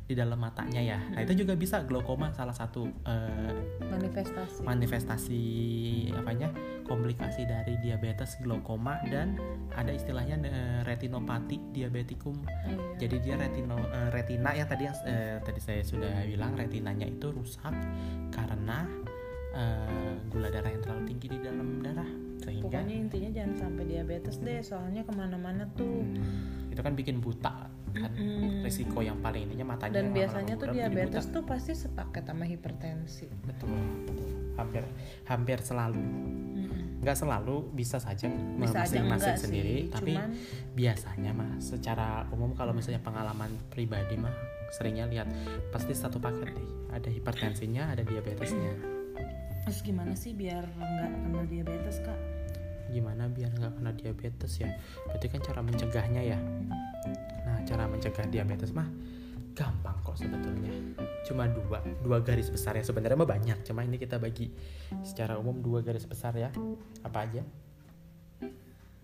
di 0.08 0.16
dalam 0.16 0.40
matanya 0.40 0.80
ya 0.80 0.98
nah 1.12 1.20
itu 1.20 1.44
juga 1.44 1.52
bisa 1.52 1.84
glaukoma 1.84 2.32
salah 2.32 2.56
satu 2.56 2.88
eh, 3.04 3.52
Manifestasi. 3.92 4.64
manifestasi 4.64 5.42
apanya 6.16 6.48
komplikasi 6.88 7.44
dari 7.44 7.76
diabetes 7.84 8.40
glaukoma 8.40 8.96
dan 9.12 9.36
ada 9.76 9.92
istilahnya 9.92 10.40
eh, 10.42 10.80
retinopati 10.82 11.60
diabetikum 11.76 12.40
Oh, 12.40 12.72
iya. 12.72 13.04
jadi 13.04 13.16
dia 13.20 13.34
retino 13.36 13.76
eh, 13.78 14.08
retina 14.08 14.56
yang 14.56 14.64
tadi 14.64 14.88
yang 14.88 14.96
eh, 15.04 15.36
tadi 15.44 15.60
saya 15.60 15.84
sudah 15.84 16.24
bilang 16.24 16.56
retinanya 16.56 17.04
itu 17.04 17.28
rusak 17.28 17.76
karena 18.32 18.88
eh, 19.52 20.14
gula 20.32 20.48
darah 20.48 20.72
yang 20.72 20.80
terlalu 20.80 21.04
tinggi 21.04 21.26
di 21.28 21.38
dalam 21.44 21.84
darah 21.84 22.08
sehingga 22.38 22.80
Pokoknya 22.80 22.96
intinya 22.96 23.30
jangan 23.34 23.54
sampai 23.58 23.84
diabetes 23.84 24.36
deh, 24.40 24.62
soalnya 24.62 25.02
ke 25.02 25.12
mana-mana 25.12 25.66
tuh. 25.74 26.00
Hmm, 26.00 26.70
itu 26.72 26.80
kan 26.80 26.94
bikin 26.94 27.18
buta 27.20 27.67
kan 27.98 28.10
Mm. 28.14 28.62
risiko 28.62 28.98
yang 29.00 29.18
paling 29.18 29.44
intinya 29.44 29.74
matanya 29.74 29.98
Dan 29.98 30.14
biasanya 30.14 30.54
tuh 30.54 30.68
diabetes 30.70 31.24
tuh 31.28 31.42
pasti 31.42 31.74
sepaket 31.74 32.22
sama 32.22 32.44
hipertensi. 32.44 33.26
betul, 33.42 33.74
betul. 34.06 34.26
hampir 34.58 34.82
hampir 35.24 35.58
selalu 35.62 36.02
Mm-mm. 36.02 36.98
nggak 36.98 37.14
selalu 37.14 37.70
bisa 37.70 38.02
saja 38.02 38.26
masing-masing 38.58 39.38
sendiri 39.38 39.86
sih, 39.86 39.90
tapi 39.90 40.18
cuman 40.18 40.30
biasanya 40.74 41.30
mah 41.30 41.50
secara 41.58 42.26
umum 42.30 42.50
kalau 42.54 42.74
misalnya 42.74 42.98
pengalaman 42.98 43.54
pribadi 43.70 44.18
mah 44.18 44.34
seringnya 44.68 45.06
lihat 45.06 45.30
pasti 45.70 45.94
satu 45.94 46.18
paket 46.18 46.50
deh 46.52 46.68
ada 46.90 47.06
hipertensinya 47.06 47.94
ada 47.94 48.02
diabetesnya 48.02 48.74
terus 49.62 49.78
gimana 49.80 50.12
sih 50.12 50.34
biar 50.34 50.66
nggak 50.66 51.10
kena 51.22 51.42
diabetes 51.46 51.96
kak? 52.02 52.18
gimana 52.88 53.28
biar 53.28 53.52
nggak 53.52 53.72
kena 53.78 53.90
diabetes 53.94 54.52
ya 54.58 54.68
berarti 55.06 55.26
kan 55.28 55.40
cara 55.40 55.60
mencegahnya 55.62 56.22
ya 56.24 56.38
cara 57.68 57.84
mencegah 57.84 58.24
diabetes 58.32 58.72
mah 58.72 58.88
gampang 59.52 60.00
kok 60.00 60.16
sebetulnya. 60.16 60.72
Cuma 61.28 61.44
dua 61.50 61.84
dua 62.00 62.24
garis 62.24 62.48
besar 62.48 62.80
ya. 62.80 62.84
Sebenarnya 62.86 63.20
mah 63.20 63.28
banyak 63.28 63.60
cuma 63.68 63.84
ini 63.84 64.00
kita 64.00 64.16
bagi 64.16 64.48
secara 65.04 65.36
umum 65.36 65.60
dua 65.60 65.84
garis 65.84 66.08
besar 66.08 66.32
ya. 66.32 66.48
Apa 67.04 67.28
aja? 67.28 67.42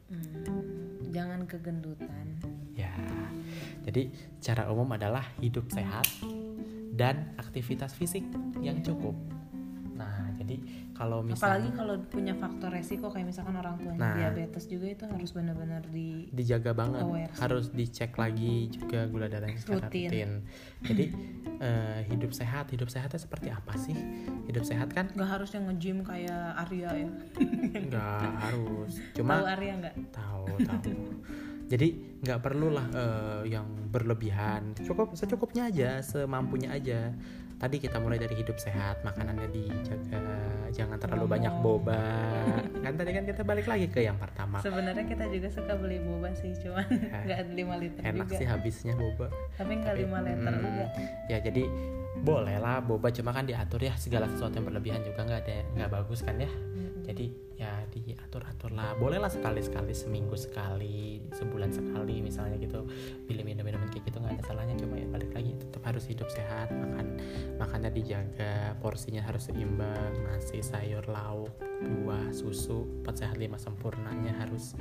Hmm, 0.09 1.13
jangan 1.13 1.45
kegendutan. 1.45 2.41
ya 2.75 2.91
jadi 3.87 4.11
cara 4.43 4.67
umum 4.67 4.89
adalah 4.99 5.23
hidup 5.39 5.71
sehat 5.71 6.09
dan 6.91 7.37
aktivitas 7.39 7.95
fisik 7.95 8.27
yang 8.59 8.83
cukup 8.83 9.15
jadi 10.45 10.57
kalau 10.95 11.25
apalagi 11.25 11.33
misalnya 11.35 11.71
kalau 11.75 11.95
punya 12.07 12.35
faktor 12.37 12.71
resiko 12.71 13.09
kayak 13.09 13.27
misalkan 13.33 13.57
orang 13.57 13.81
tuanya 13.81 13.99
Nah. 14.05 14.15
diabetes 14.15 14.69
juga 14.69 14.87
itu 14.93 15.05
harus 15.09 15.31
benar-benar 15.33 15.83
di 15.89 16.29
dijaga 16.31 16.77
banget. 16.77 17.03
Aware 17.03 17.33
harus 17.35 17.73
dicek 17.73 18.13
lagi 18.15 18.69
juga 18.69 19.09
gula 19.09 19.27
darahnya 19.27 19.57
secara 19.57 19.89
Rutin. 19.89 20.07
rutin, 20.07 20.31
jadi 20.85 21.05
eh, 21.59 21.99
hidup 22.13 22.31
sehat 22.31 22.69
hidup 22.71 22.93
sehatnya 22.93 23.17
seperti 23.17 23.49
apa 23.49 23.75
sih? 23.75 23.97
Hidup 24.47 24.63
sehat 24.63 24.93
kan? 24.93 25.09
Nggak 25.17 25.31
harus 25.41 25.51
yang 25.57 25.65
nge-gym 25.73 26.05
kayak 26.05 26.61
Arya 26.69 26.91
ya. 26.93 27.11
Nggak 27.89 28.21
harus. 28.45 28.93
Tahu 29.01 29.17
cuma 29.17 29.41
Arya 29.43 29.73
nggak? 29.81 29.95
Tahu 30.13 30.47
tahu. 30.63 30.93
Jadi 31.65 31.89
nggak 32.21 32.39
perlulah 32.45 32.87
eh, 32.93 33.43
yang 33.49 33.65
berlebihan. 33.89 34.77
Cukup 34.85 35.17
secukupnya 35.17 35.73
aja 35.73 36.05
semampunya 36.05 36.71
aja 36.77 37.09
tadi 37.57 37.77
kita 37.79 37.97
mulai 37.97 38.17
dari 38.17 38.35
hidup 38.35 38.57
sehat 38.57 39.01
makanannya 39.01 39.49
dijaga 39.49 40.21
jangan 40.71 40.97
terlalu 40.97 41.17
Ngomong. 41.23 41.35
banyak 41.35 41.55
boba 41.59 42.03
kan 42.81 42.93
tadi 42.95 43.11
kan 43.11 43.25
kita 43.25 43.43
balik 43.43 43.65
lagi 43.65 43.87
ke 43.87 44.01
yang 44.01 44.17
pertama 44.17 44.59
sebenarnya 44.61 45.05
kita 45.05 45.25
juga 45.27 45.49
suka 45.49 45.73
beli 45.75 45.99
boba 45.99 46.29
sih 46.35 46.53
cuman 46.57 46.85
nggak 47.25 47.39
5 47.49 47.55
liter 47.81 48.01
Eh. 48.01 48.11
enak 48.11 48.27
juga 48.27 48.37
sih 48.37 48.47
habisnya 48.47 48.95
boba 48.95 49.27
tapi 49.55 49.73
nggak 49.77 49.95
5 49.97 50.03
liter 50.21 50.53
Hmm, 50.53 50.61
juga 50.61 50.85
ya 51.27 51.39
jadi 51.41 51.63
boleh 52.17 52.57
lah 52.57 52.79
boba 52.79 53.09
cuma 53.11 53.31
kan 53.31 53.45
diatur 53.45 53.81
ya 53.81 53.95
segala 53.95 54.27
sesuatu 54.27 54.55
yang 54.55 54.67
berlebihan 54.67 55.01
juga 55.01 55.21
nggak 55.23 55.41
ada 55.41 55.55
nggak 55.75 55.91
bagus 55.91 56.21
kan 56.21 56.37
ya 56.37 56.51
Mm-mm. 56.51 56.94
Jadi 57.05 57.29
ya 57.55 57.87
diatur 57.93 58.43
atur 58.49 58.75
lah. 58.75 58.99
Boleh 58.99 59.21
lah 59.21 59.31
sekali 59.31 59.63
sekali 59.63 59.95
seminggu 59.95 60.35
sekali 60.35 61.23
sebulan 61.31 61.71
sekali 61.71 62.25
misalnya 62.25 62.59
gitu. 62.59 62.89
Pilih 63.29 63.45
minum 63.47 63.63
minuman 63.63 63.87
kayak 63.93 64.09
gitu 64.09 64.19
nggak 64.19 64.41
ada 64.41 64.45
salahnya. 64.49 64.75
Cuma 64.81 64.97
ya 64.99 65.07
balik 65.07 65.31
lagi 65.37 65.53
tetap 65.55 65.85
harus 65.85 66.09
hidup 66.09 66.27
sehat 66.33 66.73
makan 66.73 67.21
makannya 67.61 67.91
dijaga 67.93 68.75
porsinya 68.81 69.23
harus 69.23 69.53
seimbang 69.53 70.17
nasi 70.25 70.65
sayur 70.65 71.05
lauk 71.07 71.53
buah 71.85 72.33
susu 72.33 73.05
empat 73.05 73.21
sehat 73.21 73.37
lima 73.37 73.61
sempurnanya 73.61 74.35
harus 74.41 74.75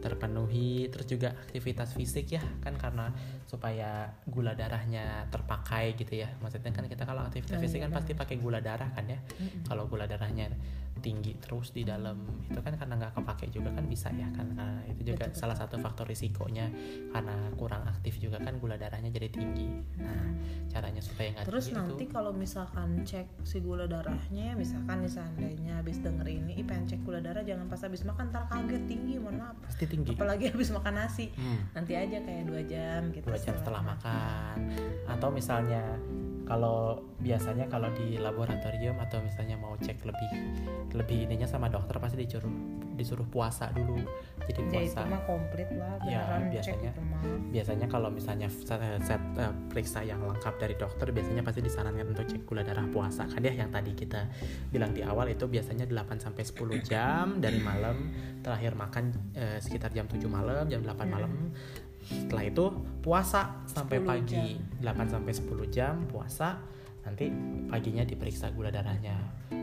terpenuhi. 0.00 0.88
Terus 0.88 1.06
juga 1.06 1.28
aktivitas 1.36 1.94
fisik 1.94 2.34
ya 2.34 2.42
kan 2.64 2.74
karena 2.80 3.12
supaya 3.44 4.10
gula 4.26 4.56
darahnya 4.56 5.28
terpakai 5.30 5.94
gitu 5.94 6.18
ya. 6.18 6.32
Maksudnya 6.40 6.72
kan 6.72 6.88
kita 6.88 7.04
kalau 7.04 7.28
aktivitas 7.28 7.58
Oh, 7.58 7.60
fisik 7.66 7.82
iya, 7.82 7.90
kan 7.90 7.92
pasti 7.98 8.14
pakai 8.14 8.38
gula 8.38 8.62
darah 8.62 8.86
kan 8.94 9.02
ya. 9.10 9.18
Kalau 9.66 9.90
gula 9.90 10.06
darahnya 10.06 10.46
tinggi 10.98 11.38
terus 11.38 11.70
di 11.70 11.82
dalam 11.82 12.18
itu 12.42 12.56
kan 12.56 12.74
karena 12.74 12.94
nggak 12.96 13.12
kepake 13.14 13.48
juga 13.48 13.70
kan 13.70 13.84
bisa 13.84 14.10
ya 14.10 14.28
kan 14.30 14.46
Nah, 14.50 14.82
itu 14.84 15.02
juga 15.06 15.24
Betul, 15.24 15.30
betul. 15.30 15.40
salah 15.40 15.56
satu 15.56 15.76
faktor 15.78 16.04
risikonya 16.04 16.66
karena 17.08 17.36
kurang 17.54 17.86
aktif 17.86 18.18
juga 18.18 18.36
kan 18.36 18.56
gula 18.56 18.74
darahnya 18.74 19.08
jadi 19.08 19.28
tinggi 19.28 19.70
nah 19.96 20.28
caranya 20.68 20.98
supaya 20.98 21.32
nggak 21.32 21.46
Terus 21.46 21.64
tinggi 21.66 21.78
nanti 21.78 21.94
itu 22.00 22.10
kalau 22.10 22.32
misalkan 22.32 22.88
cek 23.00 23.26
si 23.42 23.58
gula 23.58 23.86
darahnya, 23.86 24.52
misalkan 24.52 25.00
nih 25.00 25.08
seandainya 25.08 25.72
habis 25.76 25.96
denger 25.98 26.26
ini, 26.26 26.52
ih 26.54 26.64
pengen 26.64 26.84
cek 26.86 27.00
gula 27.02 27.18
darah 27.18 27.40
jangan 27.40 27.66
pas 27.66 27.80
habis 27.80 28.02
makan 28.02 28.28
ntar 28.28 28.44
kaget 28.46 28.84
tinggi, 28.84 29.14
mohon 29.16 29.38
maaf. 29.38 29.56
pasti 29.62 29.84
tinggi 29.86 30.12
Apalagi 30.12 30.50
habis 30.50 30.68
makan 30.68 30.94
nasi, 30.94 31.32
Hmm. 31.32 31.72
nanti 31.72 31.92
aja 31.94 32.18
kayak 32.18 32.44
dua 32.44 32.60
jam 32.62 33.00
gitu. 33.10 33.24
dua 33.24 33.38
jam 33.38 33.54
setelah 33.54 33.80
makan 33.82 34.56
atau 35.06 35.28
misalnya 35.30 35.82
kalau 36.48 36.78
biasanya 37.18 37.68
kalau 37.68 37.92
di 37.92 38.16
laboratorium 38.16 38.96
atau 38.98 39.20
misalnya 39.20 39.54
mau 39.54 39.76
cek 39.76 40.00
lebih 40.00 40.30
lebih 40.92 41.18
ininya 41.24 41.44
sama 41.44 41.68
dokter 41.68 41.94
pasti 41.94 42.16
disuruh 42.18 42.48
disuruh 42.94 43.22
puasa 43.24 43.70
dulu 43.70 44.00
jadi 44.42 44.64
Ya 44.64 44.80
itu 44.80 44.90
puasa 44.90 45.04
mah 45.04 45.22
komplit 45.22 45.68
lah, 45.70 46.00
Ya, 46.02 46.24
biasanya. 46.42 46.90
itu 46.90 47.02
mah. 47.04 47.20
biasanya 47.48 47.86
kalau 47.86 48.08
misalnya 48.08 48.48
set, 48.48 48.74
set, 48.98 49.20
eh, 49.36 49.52
periksa 49.68 50.00
yang 50.02 50.18
lengkap 50.20 50.54
dari 50.56 50.74
dokter 50.74 51.06
biasanya 51.08 51.42
pasti 51.42 51.60
disarankan 51.60 52.08
untuk 52.08 52.24
cek 52.24 52.42
gula 52.42 52.62
darah 52.62 52.88
puasa 52.88 53.22
kan 53.24 53.38
ya 53.38 53.52
yang 53.54 53.68
tadi 53.68 53.92
kita 53.92 54.24
bilang 54.66 54.90
di 54.90 55.00
awal 55.00 55.28
itu 55.28 55.44
biasanya 55.44 55.84
8 55.84 55.94
sampai 56.18 56.42
10 56.42 56.56
jam 56.82 57.36
dari 57.36 57.60
malam 57.60 58.08
terakhir 58.40 58.72
makan 58.74 59.04
eh, 59.32 59.58
sekitar 59.58 59.92
jam 59.92 60.06
7 60.06 60.24
malam 60.26 60.64
jam 60.64 60.80
8 60.80 60.96
Hmm. 61.28 61.52
Setelah 62.08 62.44
itu 62.48 62.66
puasa 63.04 63.60
sampai 63.68 64.00
10 64.00 64.08
pagi 64.08 64.46
8 64.80 65.12
sampai 65.12 65.32
10 65.32 65.68
jam 65.68 65.94
puasa 66.08 66.60
nanti 67.08 67.32
paginya 67.72 68.04
diperiksa 68.04 68.52
gula 68.52 68.68
darahnya 68.68 69.16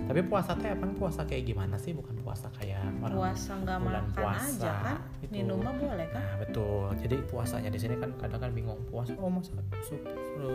tapi 0.05 0.21
puasa 0.21 0.53
teh 0.53 0.69
emang 0.69 0.93
puasa 0.93 1.25
kayak 1.25 1.49
gimana 1.49 1.81
sih 1.81 1.89
bukan 1.89 2.13
puasa 2.21 2.45
kayak 2.61 2.77
orang 3.01 3.17
Puasa 3.25 3.51
nggak 3.57 3.79
makan 3.81 4.05
puasa 4.13 4.45
aja 4.53 4.73
kan, 4.85 4.97
gitu. 5.25 5.33
minum 5.33 5.57
mah 5.57 5.73
boleh 5.73 6.07
kan? 6.13 6.21
Nah 6.21 6.35
betul, 6.45 6.85
jadi 7.01 7.15
puasanya 7.25 7.69
di 7.73 7.79
sini 7.81 7.97
kan 7.97 8.13
kadang 8.21 8.37
kan 8.37 8.51
bingung 8.53 8.77
puasa, 8.85 9.17
oh 9.17 9.33
masa 9.33 9.57
su- 9.81 9.97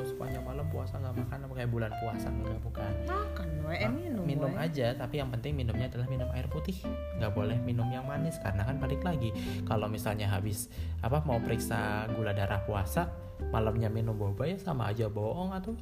sepanjang 0.06 0.46
malam 0.46 0.62
puasa 0.70 1.02
nggak 1.02 1.14
makan 1.18 1.38
apa 1.50 1.52
kayak 1.58 1.70
bulan 1.74 1.90
puasa 1.98 2.30
enggak 2.30 2.58
bukan? 2.62 2.92
Makan 3.10 3.48
we, 3.66 3.74
eh, 3.74 3.90
minum, 3.90 4.22
minum 4.22 4.52
we. 4.54 4.62
aja, 4.70 4.94
tapi 4.94 5.18
yang 5.18 5.30
penting 5.34 5.58
minumnya 5.58 5.90
adalah 5.90 6.06
minum 6.06 6.30
air 6.30 6.46
putih, 6.46 6.78
nggak 7.18 7.32
boleh 7.34 7.58
minum 7.66 7.90
yang 7.90 8.06
manis 8.06 8.38
karena 8.38 8.62
kan 8.62 8.78
balik 8.78 9.02
lagi 9.02 9.34
kalau 9.66 9.90
misalnya 9.90 10.30
habis 10.30 10.70
apa 11.02 11.26
mau 11.26 11.42
periksa 11.42 12.06
gula 12.14 12.30
darah 12.30 12.62
puasa 12.62 13.10
malamnya 13.50 13.90
minum 13.90 14.14
boba 14.14 14.46
ya 14.46 14.62
sama 14.62 14.94
aja 14.94 15.10
bohong 15.10 15.50
atau. 15.58 15.74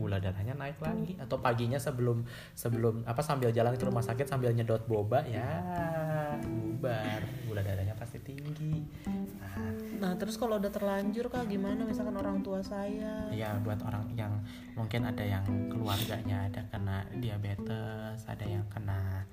Gula 0.00 0.16
darahnya 0.16 0.56
naik 0.56 0.80
lagi. 0.80 1.20
Atau 1.20 1.44
paginya 1.44 1.76
sebelum 1.76 2.24
sebelum 2.56 3.04
apa 3.04 3.20
sambil 3.20 3.52
jalan 3.52 3.76
ke 3.76 3.84
rumah 3.84 4.00
sakit 4.00 4.24
sambil 4.24 4.56
nyedot 4.56 4.80
boba 4.88 5.20
ya 5.28 5.60
bubar. 6.40 7.20
Gula 7.44 7.60
darahnya 7.60 7.92
pasti 7.92 8.16
tinggi. 8.24 8.80
Nah. 9.04 9.76
Nah 10.00 10.12
terus 10.16 10.40
kalau 10.40 10.56
udah 10.56 10.72
terlanjur 10.72 11.28
kak 11.28 11.44
gimana? 11.44 11.84
Misalkan 11.84 12.16
orang 12.16 12.40
tua 12.40 12.64
saya? 12.64 13.28
Ya 13.28 13.52
buat 13.60 13.84
orang 13.84 14.08
yang 14.16 14.32
mungkin 14.72 15.04
ada 15.04 15.20
yang 15.20 15.44
keluarganya 15.68 16.48
ada 16.48 16.64
kena 16.72 17.04
diabetes 17.20 18.24
ada 18.24 18.46
yang 18.48 18.64
kena 18.72 19.28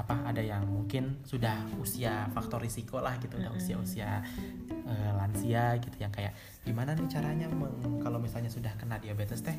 apa 0.00 0.24
ada 0.24 0.40
yang 0.40 0.64
mungkin 0.64 1.20
sudah 1.28 1.68
usia 1.76 2.26
faktor 2.32 2.64
risiko 2.64 2.98
lah 3.04 3.20
gitu 3.20 3.36
udah 3.36 3.52
usia 3.52 3.76
usia 3.76 4.10
lansia 5.16 5.76
gitu 5.78 5.96
yang 6.00 6.10
kayak 6.10 6.32
gimana 6.64 6.96
nih 6.96 7.06
caranya 7.06 7.46
kalau 8.02 8.18
misalnya 8.18 8.48
sudah 8.48 8.72
kena 8.80 8.96
diabetes 8.98 9.44
teh 9.44 9.54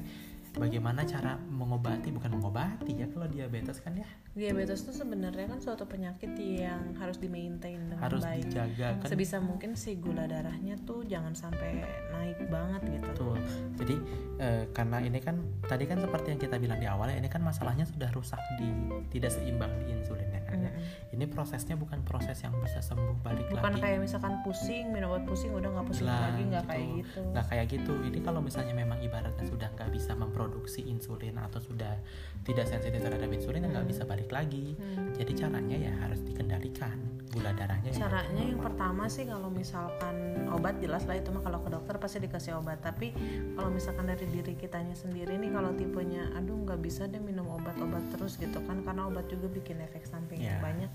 bagaimana 0.51 1.07
cara 1.07 1.39
mengobati 1.39 2.11
bukan 2.11 2.35
mengobati 2.35 2.91
ya 2.99 3.07
kalau 3.07 3.27
diabetes 3.27 3.79
kan 3.79 3.95
ya 3.95 4.07
Diabetes 4.31 4.87
itu 4.87 4.95
sebenarnya 4.95 5.43
kan 5.43 5.59
suatu 5.59 5.83
penyakit 5.83 6.31
yang 6.39 6.95
harus 6.95 7.19
di 7.19 7.27
maintain 7.27 7.83
dengan 7.91 7.99
harus 7.99 8.23
baik 8.23 8.47
dijaga 8.47 8.95
kan 9.03 9.09
sebisa 9.11 9.43
mungkin 9.43 9.75
si 9.75 9.99
gula 9.99 10.23
darahnya 10.23 10.79
tuh 10.87 11.03
jangan 11.03 11.35
sampai 11.35 11.83
naik 12.15 12.39
banget 12.47 12.81
gitu 12.95 13.11
Betul. 13.11 13.37
Jadi 13.75 13.95
eh, 14.39 14.63
karena 14.71 15.03
ini 15.03 15.19
kan 15.19 15.35
tadi 15.67 15.83
kan 15.83 15.99
seperti 15.99 16.31
yang 16.31 16.39
kita 16.39 16.55
bilang 16.63 16.79
di 16.79 16.87
awal 16.87 17.11
ya 17.11 17.19
ini 17.19 17.27
kan 17.27 17.43
masalahnya 17.43 17.83
sudah 17.83 18.07
rusak 18.15 18.39
di 18.55 18.71
tidak 19.11 19.35
seimbang 19.35 19.67
di 19.83 19.91
insulinnya 19.91 20.39
kan 20.47 20.63
ya. 20.63 20.71
Ini 21.11 21.27
prosesnya 21.27 21.75
bukan 21.75 21.99
proses 22.07 22.39
yang 22.39 22.55
bisa 22.63 22.79
sembuh 22.79 23.19
balik 23.19 23.51
bukan 23.51 23.75
lagi. 23.75 23.83
kayak 23.83 23.99
misalkan 23.99 24.39
pusing 24.47 24.95
minum 24.95 25.11
obat 25.11 25.27
pusing 25.27 25.51
udah 25.51 25.69
nggak 25.75 25.85
pusing 25.91 26.07
lagi 26.07 26.41
nggak 26.47 26.63
gitu. 26.63 26.71
kayak 26.71 26.87
gitu 27.03 27.19
Nggak 27.35 27.45
kayak 27.51 27.65
gitu. 27.67 27.93
Ini 28.07 28.19
kalau 28.23 28.39
misalnya 28.39 28.73
memang 28.73 28.97
ibaratnya 29.03 29.43
sudah 29.43 29.67
nggak 29.75 29.89
bisa 29.91 30.15
memproduksi 30.41 30.81
insulin 30.83 31.37
atau 31.37 31.61
sudah 31.61 31.93
tidak 32.41 32.65
sensitif 32.65 32.97
terhadap 32.99 33.29
insulin 33.29 33.61
nggak 33.63 33.77
Hmm. 33.77 33.85
bisa 33.87 34.03
balik 34.03 34.27
lagi. 34.27 34.73
Hmm. 34.73 35.13
Jadi 35.13 35.31
caranya 35.35 35.77
ya 35.79 35.93
harus 35.99 36.17
dikendalikan 36.21 36.97
gula 37.29 37.53
darahnya. 37.53 37.93
ya. 37.93 38.01
Caranya 38.01 38.43
yang 38.43 38.59
pertama 38.59 39.05
sih 39.05 39.23
kalau 39.23 39.47
misalkan 39.47 40.15
obat 40.49 40.81
jelas 40.81 41.05
lah 41.05 41.15
itu 41.15 41.29
mah 41.29 41.39
kalau 41.39 41.61
ke 41.61 41.69
dokter 41.69 41.95
pasti 41.95 42.17
dikasih 42.19 42.57
obat. 42.57 42.81
Tapi 42.81 43.13
kalau 43.53 43.69
misalkan 43.69 44.03
dari 44.03 44.25
diri 44.25 44.53
kitanya 44.53 44.91
sendiri 44.93 45.37
nih 45.37 45.47
kalau 45.49 45.71
tipenya 45.71 46.33
aduh 46.33 46.57
nggak 46.59 46.81
bisa 46.81 47.05
deh 47.05 47.21
minum 47.21 47.45
obat-obat 47.47 48.01
terus 48.09 48.35
gitu 48.35 48.57
kan 48.59 48.81
karena 48.81 49.05
obat 49.05 49.29
juga 49.29 49.45
bikin 49.47 49.77
efek 49.79 50.03
samping 50.03 50.41
yang 50.41 50.57
Ya. 50.57 50.59
banyak. 50.59 50.91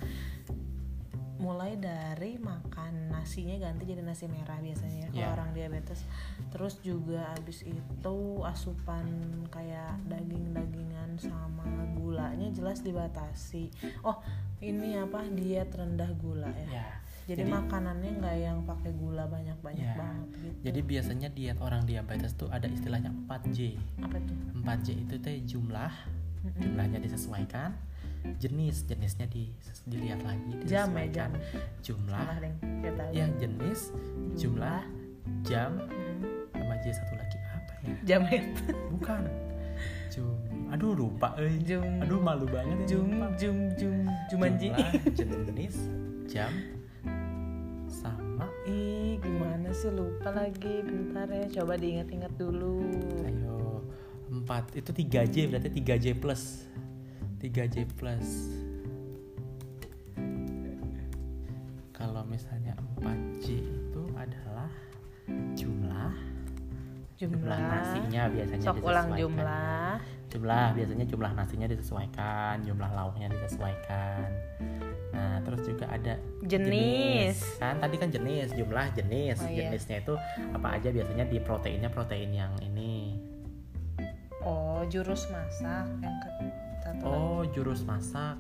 Mulai 1.37 1.77
dari 1.77 2.37
makan 2.37 3.13
nasinya 3.13 3.57
ganti 3.61 3.85
jadi 3.85 4.01
nasi 4.01 4.25
merah 4.25 4.57
biasanya 4.57 5.05
ya 5.05 5.09
kalau 5.11 5.21
Ya. 5.21 5.35
orang 5.35 5.51
diabetes. 5.53 6.01
Terus 6.49 6.81
juga 6.81 7.29
abis 7.35 7.63
itu 7.63 8.17
asupan 8.41 9.05
kayak 9.49 10.01
daging-dagingan 10.07 11.17
sama 11.17 11.65
gulanya 11.93 12.49
jelas 12.51 12.81
dibatasi. 12.81 13.69
Oh 14.01 14.21
ini 14.59 14.97
apa 14.97 15.29
diet 15.29 15.69
rendah 15.71 16.09
gula 16.17 16.49
ya. 16.67 16.81
Ya. 16.81 16.89
Jadi, 17.27 17.43
Jadi- 17.43 17.53
makanannya 17.53 18.11
nggak 18.23 18.37
yang 18.39 18.59
pakai 18.63 18.95
gula 18.95 19.27
banyak-banyak 19.27 19.83
Ya. 19.83 19.99
banget 19.99 20.31
gitu. 20.41 20.59
Jadi 20.63 20.81
biasanya 20.81 21.29
diet 21.29 21.59
orang 21.59 21.83
diabetes 21.83 22.33
tuh 22.33 22.47
ada 22.49 22.71
istilahnya 22.71 23.11
4J. 23.11 23.75
apa 23.99 24.17
tuh? 24.23 24.37
4J 24.63 24.89
itu 24.95 25.15
teh 25.19 25.37
jumlah, 25.43 25.91
jumlahnya 26.57 27.03
disesuaikan, 27.03 27.75
jenis 28.37 28.85
jenisnya 28.85 29.27
di, 29.27 29.49
dilihat 29.85 30.21
lagi 30.21 30.53
Jam 30.65 30.91
ya, 30.91 31.07
disesuaikan. 31.07 31.31
jumlah, 31.81 32.27
yang 33.11 33.31
jenis, 33.37 33.91
jumlah, 34.35 34.83
jam, 35.43 35.79
Mm. 35.79 36.23
sama 36.53 36.75
J 36.79 36.87
satu 36.93 37.15
lagi 37.15 37.39
apa 37.47 37.73
ya? 37.81 37.95
Jam 38.05 38.21
itu. 38.27 38.63
Bukan. 38.91 39.23
Jum, 40.09 40.33
aduh 40.69 40.93
lupa, 40.93 41.37
eh. 41.37 41.53
Jum. 41.61 42.01
aduh 42.01 42.17
malu 42.19 42.47
banget 42.47 42.77
ya, 42.83 42.87
Jum 42.93 43.07
lupa. 43.13 43.27
jum 43.37 43.57
jum 43.75 43.95
jumanji. 44.27 44.69
Jumlah, 44.71 44.93
jenis, 45.19 45.77
jam, 46.27 46.53
sama, 47.87 48.47
Ih 48.65 49.17
gimana 49.19 49.71
sih 49.71 49.91
lupa 49.91 50.31
lagi 50.31 50.81
bentar 50.81 51.29
ya 51.29 51.47
coba 51.55 51.77
diingat-ingat 51.77 52.33
dulu. 52.35 52.83
ayo 53.23 53.81
empat 54.29 54.75
itu 54.75 54.91
3J 54.91 55.37
berarti 55.49 55.71
3J 55.73 56.07
plus 56.15 56.67
3J 57.37 57.85
plus. 58.01 58.49
Kalau 61.93 62.25
misalnya 62.25 62.73
4J 62.97 63.61
itu 63.61 64.03
adalah 64.17 64.73
jumlah. 65.53 66.15
Jumlah, 67.17 67.61
nasinya 67.61 68.29
biasanya 68.29 68.65
sok 68.65 68.85
ulang 68.85 69.09
disesuaikan. 69.13 69.21
jumlah. 69.21 69.97
Jumlah 70.27 70.67
biasanya 70.77 71.07
jumlah 71.09 71.33
nasinya 71.33 71.67
disesuaikan 71.69 72.55
jumlah 72.65 72.91
lauknya 72.93 73.33
disesuaikan. 73.33 74.29
Nah 75.17 75.41
terus 75.41 75.65
juga 75.65 75.89
ada 75.89 76.21
jenis, 76.45 77.41
kan 77.57 77.81
tadi 77.81 77.97
kan 77.97 78.13
jenis 78.13 78.53
jumlah 78.53 78.93
jenis. 78.93 79.41
Oh, 79.41 79.49
iya. 79.49 79.73
jenisnya 79.73 80.05
itu 80.05 80.15
apa 80.53 80.77
aja 80.77 80.93
biasanya 80.93 81.25
di 81.25 81.41
proteinnya 81.41 81.89
protein 81.89 82.37
yang 82.37 82.53
ini. 82.61 83.17
Oh 84.45 84.85
jurus 84.93 85.25
masak 85.33 85.89
yang 86.05 86.17
ke 86.21 86.31
satu 86.87 87.03
lagi. 87.03 87.19
oh 87.19 87.43
jurus 87.51 87.83
masak. 87.83 88.39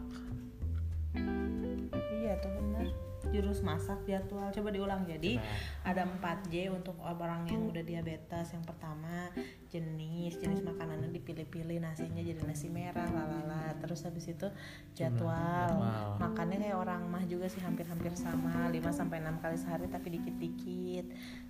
Iya 2.15 2.39
tuh 2.39 2.51
benar 2.55 2.87
jurus 3.31 3.61
masak 3.63 3.99
jadwal. 4.07 4.49
Coba 4.55 4.69
diulang 4.71 5.03
jadi. 5.05 5.39
Coba. 5.39 5.93
ada 5.93 6.03
4J 6.07 6.55
untuk 6.73 6.97
orang 7.03 7.47
yang 7.51 7.69
udah 7.71 7.83
diabetes. 7.83 8.55
Yang 8.55 8.65
pertama 8.65 9.31
jenis. 9.71 10.39
Jenis 10.39 10.63
makanannya 10.63 11.11
dipilih-pilih. 11.11 11.79
Nasinya 11.83 12.23
jadi 12.23 12.41
nasi 12.47 12.71
merah 12.71 13.07
lalala 13.11 13.75
terus 13.83 14.07
habis 14.07 14.31
itu 14.31 14.49
jadwal, 14.97 15.37
jadwal. 15.37 16.17
makannya 16.23 16.57
kayak 16.63 16.79
orang 16.79 17.03
mah 17.11 17.25
juga 17.29 17.51
sih 17.51 17.61
hampir-hampir 17.63 18.15
sama. 18.17 18.71
5 18.71 18.81
sampai 18.95 19.21
6 19.23 19.43
kali 19.43 19.57
sehari 19.59 19.87
tapi 19.91 20.09
dikit-dikit. 20.17 21.07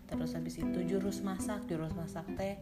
Terus 0.07 0.31
habis 0.35 0.59
itu 0.59 0.79
jurus 0.87 1.23
masak. 1.23 1.65
Jurus 1.71 1.93
masak 1.95 2.27
teh 2.35 2.57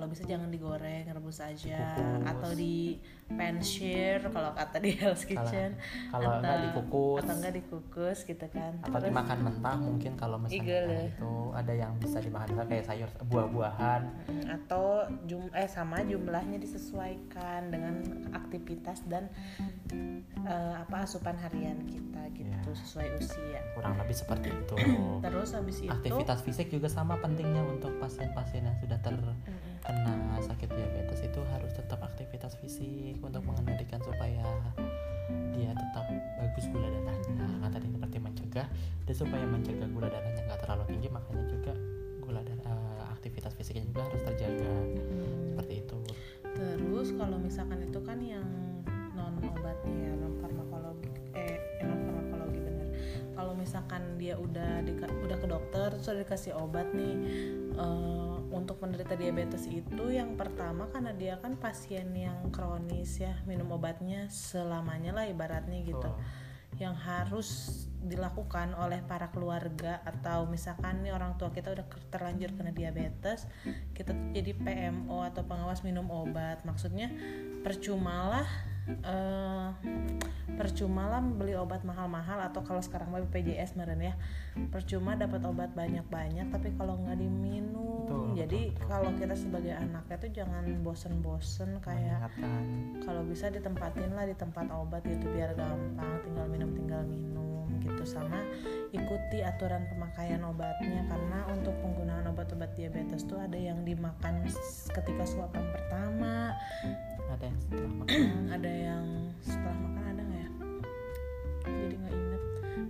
kalau 0.00 0.08
bisa 0.08 0.24
jangan 0.24 0.48
digoreng 0.48 1.12
rebus 1.12 1.44
aja. 1.44 1.92
Kukus. 1.92 2.24
atau 2.24 2.50
di 2.56 2.96
pan 3.28 3.60
share 3.60 4.24
kalau 4.26 4.56
kata 4.56 4.80
di 4.80 4.96
Hell's 4.96 5.28
Kitchen. 5.28 5.76
Kalau 6.08 6.40
enggak 6.40 6.56
dikukus. 6.64 7.20
atau 7.20 7.34
enggak 7.36 7.54
dikukus 7.54 8.18
gitu 8.24 8.46
kan. 8.48 8.80
Atau 8.80 8.96
Terus- 8.96 9.12
dimakan 9.12 9.38
mentah 9.44 9.76
mungkin 9.76 10.12
kalau 10.16 10.40
misalnya 10.40 11.04
ya. 11.04 11.12
itu 11.12 11.32
ada 11.52 11.72
yang 11.76 11.92
bisa 12.00 12.16
dimakan 12.16 12.48
mentah 12.48 12.66
kayak 12.66 12.84
sayur 12.88 13.10
buah-buahan. 13.28 14.00
Mm, 14.24 14.44
atau 14.56 15.04
jum 15.28 15.52
eh 15.52 15.68
sama 15.68 16.00
jumlahnya 16.00 16.56
disesuaikan 16.56 17.68
dengan 17.68 18.00
aktivitas 18.32 19.04
dan 19.04 19.28
eh, 20.40 20.74
apa 20.80 21.04
asupan 21.04 21.36
harian 21.36 21.76
kita 21.84 22.24
gitu 22.32 22.48
Ya. 22.48 22.56
sesuai 22.64 23.20
usia. 23.20 23.60
kurang 23.76 24.00
lebih 24.00 24.16
seperti 24.16 24.48
itu. 24.48 24.76
Terus 25.20 25.52
habis 25.52 25.76
itu 25.78 25.92
aktivitas 25.92 26.40
fisik 26.40 26.72
juga 26.72 26.88
sama 26.88 27.20
pentingnya 27.20 27.60
untuk 27.62 27.92
pasien-pasien 28.00 28.64
yang 28.64 28.76
sudah 28.80 28.96
terkena 28.98 29.36
Mm-mm. 29.88 30.40
sakit 30.44 30.68
diabetes 30.68 31.20
itu 31.24 31.40
harus 31.52 31.72
tetap 31.72 32.00
aktivitas 32.04 32.56
fisik 32.60 33.16
untuk 33.24 33.40
mengendalikan 33.44 34.00
supaya 34.04 34.44
dia 35.56 35.70
tetap 35.72 36.06
bagus 36.40 36.64
gula 36.72 36.88
darahnya 36.88 37.46
kan 37.60 37.70
tadi 37.70 37.86
seperti 37.88 38.16
mencegah 38.18 38.66
dan 39.06 39.14
supaya 39.14 39.44
mencegah 39.46 39.88
gula 39.92 40.08
darahnya 40.08 40.42
nggak 40.44 40.60
terlalu 40.64 40.84
tinggi 40.90 41.08
makanya 41.12 41.44
juga 41.48 41.72
gula 42.20 42.40
darah 42.44 42.64
eh, 42.66 43.04
aktivitas 43.14 43.52
fisiknya 43.56 43.84
juga 43.88 44.08
harus 44.08 44.20
terjaga 44.24 44.72
seperti 45.52 45.74
itu 45.84 45.98
Terus 46.60 47.14
kalau 47.14 47.38
misalkan 47.38 47.78
itu 47.86 48.00
kan 48.02 48.18
yang 48.20 48.44
non 49.14 49.36
obatnya 49.40 49.94
ya 49.96 50.12
non 50.18 50.34
farmakologi 50.42 51.08
eh 51.32 51.56
non 51.86 51.98
farmakologi 52.04 52.58
bener. 52.60 52.88
Kalau 53.32 53.52
misalkan 53.54 54.02
dia 54.18 54.34
udah 54.36 54.84
di, 54.84 54.92
udah 54.98 55.36
ke 55.38 55.46
dokter 55.48 55.88
terus 55.94 56.08
udah 56.10 56.22
dikasih 56.26 56.52
obat 56.58 56.90
nih 56.92 57.14
eh, 57.78 58.36
untuk 58.50 58.82
menderita 58.82 59.14
diabetes 59.14 59.70
itu 59.70 60.10
yang 60.10 60.34
pertama 60.34 60.90
karena 60.90 61.14
dia 61.14 61.38
kan 61.38 61.54
pasien 61.54 62.10
yang 62.12 62.50
kronis 62.50 63.22
ya 63.22 63.38
minum 63.46 63.70
obatnya 63.74 64.26
selamanya 64.28 65.14
lah 65.14 65.24
ibaratnya 65.30 65.80
gitu. 65.86 66.10
Oh, 66.10 66.18
yang 66.78 66.94
harus 66.94 67.82
dilakukan 68.00 68.72
oleh 68.78 69.04
para 69.04 69.28
keluarga 69.28 70.00
atau 70.06 70.48
misalkan 70.48 71.04
nih 71.04 71.12
orang 71.12 71.36
tua 71.36 71.52
kita 71.52 71.76
udah 71.76 71.84
terlanjur 72.08 72.56
kena 72.56 72.72
diabetes 72.72 73.44
kita 73.92 74.16
tuh 74.16 74.28
jadi 74.32 74.56
PMO 74.56 75.20
atau 75.26 75.44
pengawas 75.44 75.84
minum 75.84 76.08
obat. 76.08 76.64
Maksudnya 76.64 77.12
percumalah 77.60 78.48
eh 79.00 79.68
percumalah 80.60 81.24
beli 81.24 81.56
obat 81.56 81.80
mahal-mahal 81.88 82.36
atau 82.44 82.60
kalau 82.60 82.84
sekarang 82.84 83.08
mah 83.08 83.24
BPJS 83.24 83.80
meren 83.80 84.04
ya. 84.04 84.12
Percuma 84.68 85.16
dapat 85.16 85.40
obat 85.48 85.72
banyak-banyak 85.72 86.52
tapi 86.52 86.76
kalau 86.76 87.00
nggak 87.00 87.16
diminum. 87.16 88.04
Betul, 88.04 88.36
jadi 88.36 88.60
betul, 88.68 88.76
betul. 88.76 88.88
kalau 88.92 89.10
kita 89.16 89.34
sebagai 89.38 89.72
anaknya 89.72 90.16
tuh 90.20 90.30
jangan 90.36 90.64
bosen-bosen 90.84 91.70
kayak 91.80 92.28
kalau 93.06 93.22
bisa 93.24 93.48
ditempatin 93.48 94.12
lah 94.12 94.28
di 94.28 94.36
tempat 94.36 94.68
obat 94.68 95.00
gitu 95.08 95.30
biar 95.32 95.56
gampang 95.56 96.12
tinggal 96.28 96.46
minum 96.50 96.70
tinggal 96.76 97.02
minum 97.08 97.70
gitu. 97.80 98.04
Sama 98.04 98.42
ikuti 98.92 99.40
aturan 99.40 99.88
pemakaian 99.88 100.44
obatnya 100.44 101.08
karena 101.08 101.46
untuk 101.48 101.72
penggunaan 101.80 102.28
obat-obat 102.28 102.74
diabetes 102.76 103.24
tuh 103.24 103.40
ada 103.40 103.56
yang 103.56 103.80
dimakan 103.86 104.44
ketika 104.92 105.24
suapan 105.24 105.64
pertama 105.72 106.52
ada 107.30 107.44
yang 107.46 107.58
setelah 107.62 107.90
makan? 107.94 108.20
Ada 108.58 108.72
yang 108.74 109.04
setelah 109.46 109.76
makan 109.78 110.02
ada 110.10 110.22
nggak 110.26 110.40
ya? 110.42 110.50
Jadi 111.70 111.94
nggak 111.94 112.12
inget 112.14 112.29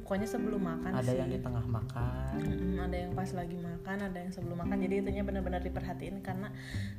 pokoknya 0.02 0.26
sebelum 0.26 0.60
makan 0.60 0.90
ada 0.90 1.06
sih 1.06 1.16
yang 1.16 1.28
di 1.28 1.38
tengah 1.38 1.62
makan 1.62 2.34
Mm-mm, 2.40 2.76
ada 2.80 2.96
yang 2.96 3.12
pas 3.12 3.30
lagi 3.30 3.56
makan, 3.56 3.96
ada 4.00 4.18
yang 4.18 4.32
sebelum 4.32 4.56
makan. 4.58 4.76
Jadi 4.80 4.94
itunya 5.02 5.22
benar-benar 5.22 5.60
diperhatiin 5.60 6.20
karena 6.20 6.48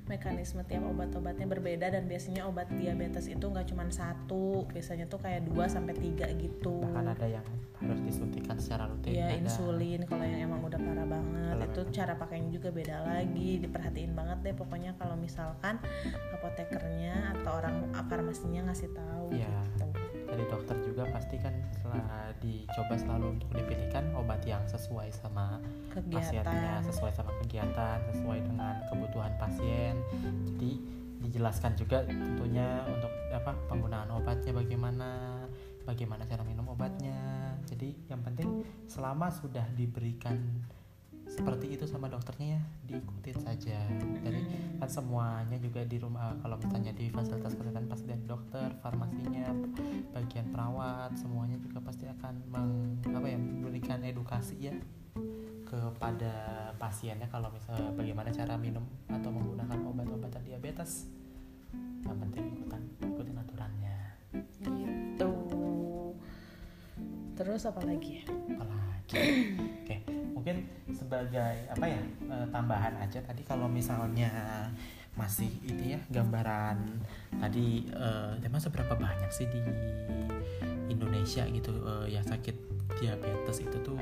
mekanisme 0.05 0.61
tiap 0.63 0.83
obat-obatnya 0.85 1.45
berbeda 1.45 1.87
dan 1.87 2.05
biasanya 2.05 2.45
obat 2.45 2.67
diabetes 2.71 3.25
itu 3.25 3.41
nggak 3.41 3.67
cuma 3.67 3.87
satu, 3.87 4.67
biasanya 4.69 5.07
tuh 5.07 5.19
kayak 5.19 5.47
2 5.47 5.55
sampai 5.67 5.93
tiga 5.95 6.27
gitu. 6.31 6.83
bahkan 6.83 7.11
ada 7.11 7.27
yang 7.27 7.45
harus 7.81 7.97
disuntikan 8.05 8.55
secara 8.55 8.85
rutin 8.85 9.17
Ya 9.17 9.33
ada. 9.33 9.41
insulin 9.41 10.05
kalau 10.05 10.21
yang 10.21 10.45
emang 10.45 10.61
udah 10.61 10.77
parah 10.77 11.01
banget 11.03 11.49
Kalau 11.49 11.65
itu 11.65 11.81
memang. 11.81 11.95
cara 11.97 12.13
pakainya 12.13 12.49
juga 12.53 12.69
beda 12.69 12.97
lagi 13.01 13.49
diperhatiin 13.57 14.13
banget 14.13 14.37
deh 14.43 14.53
pokoknya 14.53 14.91
kalau 14.95 15.17
misalkan 15.17 15.81
apotekernya 16.31 17.33
atau 17.37 17.51
orang 17.57 17.75
farmasinya 18.05 18.69
ngasih 18.69 18.93
tahu 18.93 19.33
gitu. 19.33 19.80
Dari 20.31 20.47
dokter 20.47 20.79
juga 20.87 21.03
pasti 21.11 21.35
kan 21.35 21.51
setelah 21.75 22.31
dicoba 22.39 22.95
selalu 22.95 23.25
untuk 23.35 23.49
dipilihkan 23.51 24.15
obat 24.15 24.39
yang 24.47 24.63
sesuai 24.63 25.11
sama 25.11 25.59
pasiennya 25.91 26.47
kegiatan. 26.47 26.81
sesuai 26.87 27.11
sama 27.11 27.31
kegiatan 27.43 27.97
sesuai 28.15 28.39
dengan 28.47 28.79
kebutuhan 28.87 29.33
pasien. 29.35 29.99
Jadi 30.55 30.71
dijelaskan 31.21 31.75
juga 31.77 32.07
tentunya 32.07 32.87
untuk 32.87 33.11
apa 33.29 33.51
penggunaan 33.69 34.09
obatnya 34.09 34.51
bagaimana 34.55 35.09
bagaimana 35.83 36.23
cara 36.25 36.41
minum 36.47 36.71
obatnya. 36.71 37.53
Jadi 37.67 38.07
yang 38.07 38.23
penting 38.23 38.63
selama 38.87 39.27
sudah 39.29 39.67
diberikan 39.75 40.39
seperti 41.41 41.73
itu 41.73 41.89
sama 41.89 42.05
dokternya 42.05 42.61
ya 42.61 42.61
diikutin 42.85 43.37
saja. 43.41 43.81
Dari 44.21 44.41
kan 44.77 44.85
semuanya 44.85 45.57
juga 45.57 45.81
di 45.81 45.97
rumah 45.97 46.37
kalau 46.45 46.61
misalnya 46.61 46.93
di 46.93 47.09
fasilitas 47.09 47.57
kesehatan 47.57 47.89
pasti 47.89 48.13
dari 48.13 48.21
dokter 48.29 48.69
farmasinya 48.85 49.49
bagian 50.13 50.53
perawat 50.53 51.17
semuanya 51.17 51.57
juga 51.57 51.81
pasti 51.81 52.05
akan 52.05 52.33
meng, 52.45 52.71
apa 53.09 53.25
ya 53.25 53.41
memberikan 53.41 54.05
edukasi 54.05 54.69
ya 54.69 54.75
kepada 55.65 56.33
pasiennya 56.77 57.25
kalau 57.33 57.49
misalnya 57.49 57.89
bagaimana 57.97 58.29
cara 58.29 58.53
minum 58.61 58.85
atau 59.09 59.33
menggunakan 59.33 59.81
obat-obatan 59.81 60.45
diabetes. 60.45 61.09
Yang 62.05 62.17
penting 62.21 62.43
ikutan 62.53 62.81
ikutin 63.01 63.37
aturannya. 63.41 63.97
Gitu. 64.61 65.31
Terus 67.33 67.65
apa 67.65 67.81
lagi? 67.81 68.21
Ya 68.21 68.29
apalagi 69.11 69.57
oke 69.81 70.10
mungkin 70.41 70.65
sebagai 70.89 71.69
apa 71.69 71.85
ya 71.85 72.01
eh, 72.01 72.47
tambahan 72.49 72.97
aja 72.97 73.21
tadi 73.21 73.45
kalau 73.45 73.69
misalnya 73.69 74.33
masih 75.13 75.53
itu 75.61 75.93
ya 75.93 76.01
gambaran 76.09 76.81
tadi 77.37 77.85
eh, 77.93 78.41
emang 78.41 78.57
seberapa 78.57 78.97
banyak 78.97 79.29
sih 79.29 79.45
di 79.53 79.61
Indonesia 80.89 81.45
gitu 81.45 81.77
eh, 81.85 82.17
yang 82.17 82.25
sakit 82.25 82.57
diabetes 82.97 83.61
itu 83.61 83.77
tuh 83.85 84.01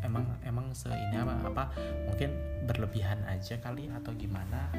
emang 0.00 0.24
emang 0.40 0.72
se 0.72 0.88
ini 0.88 1.20
apa, 1.20 1.36
apa 1.44 1.64
mungkin 2.08 2.32
berlebihan 2.64 3.20
aja 3.28 3.60
kali 3.60 3.92
atau 3.92 4.16
gimana? 4.16 4.72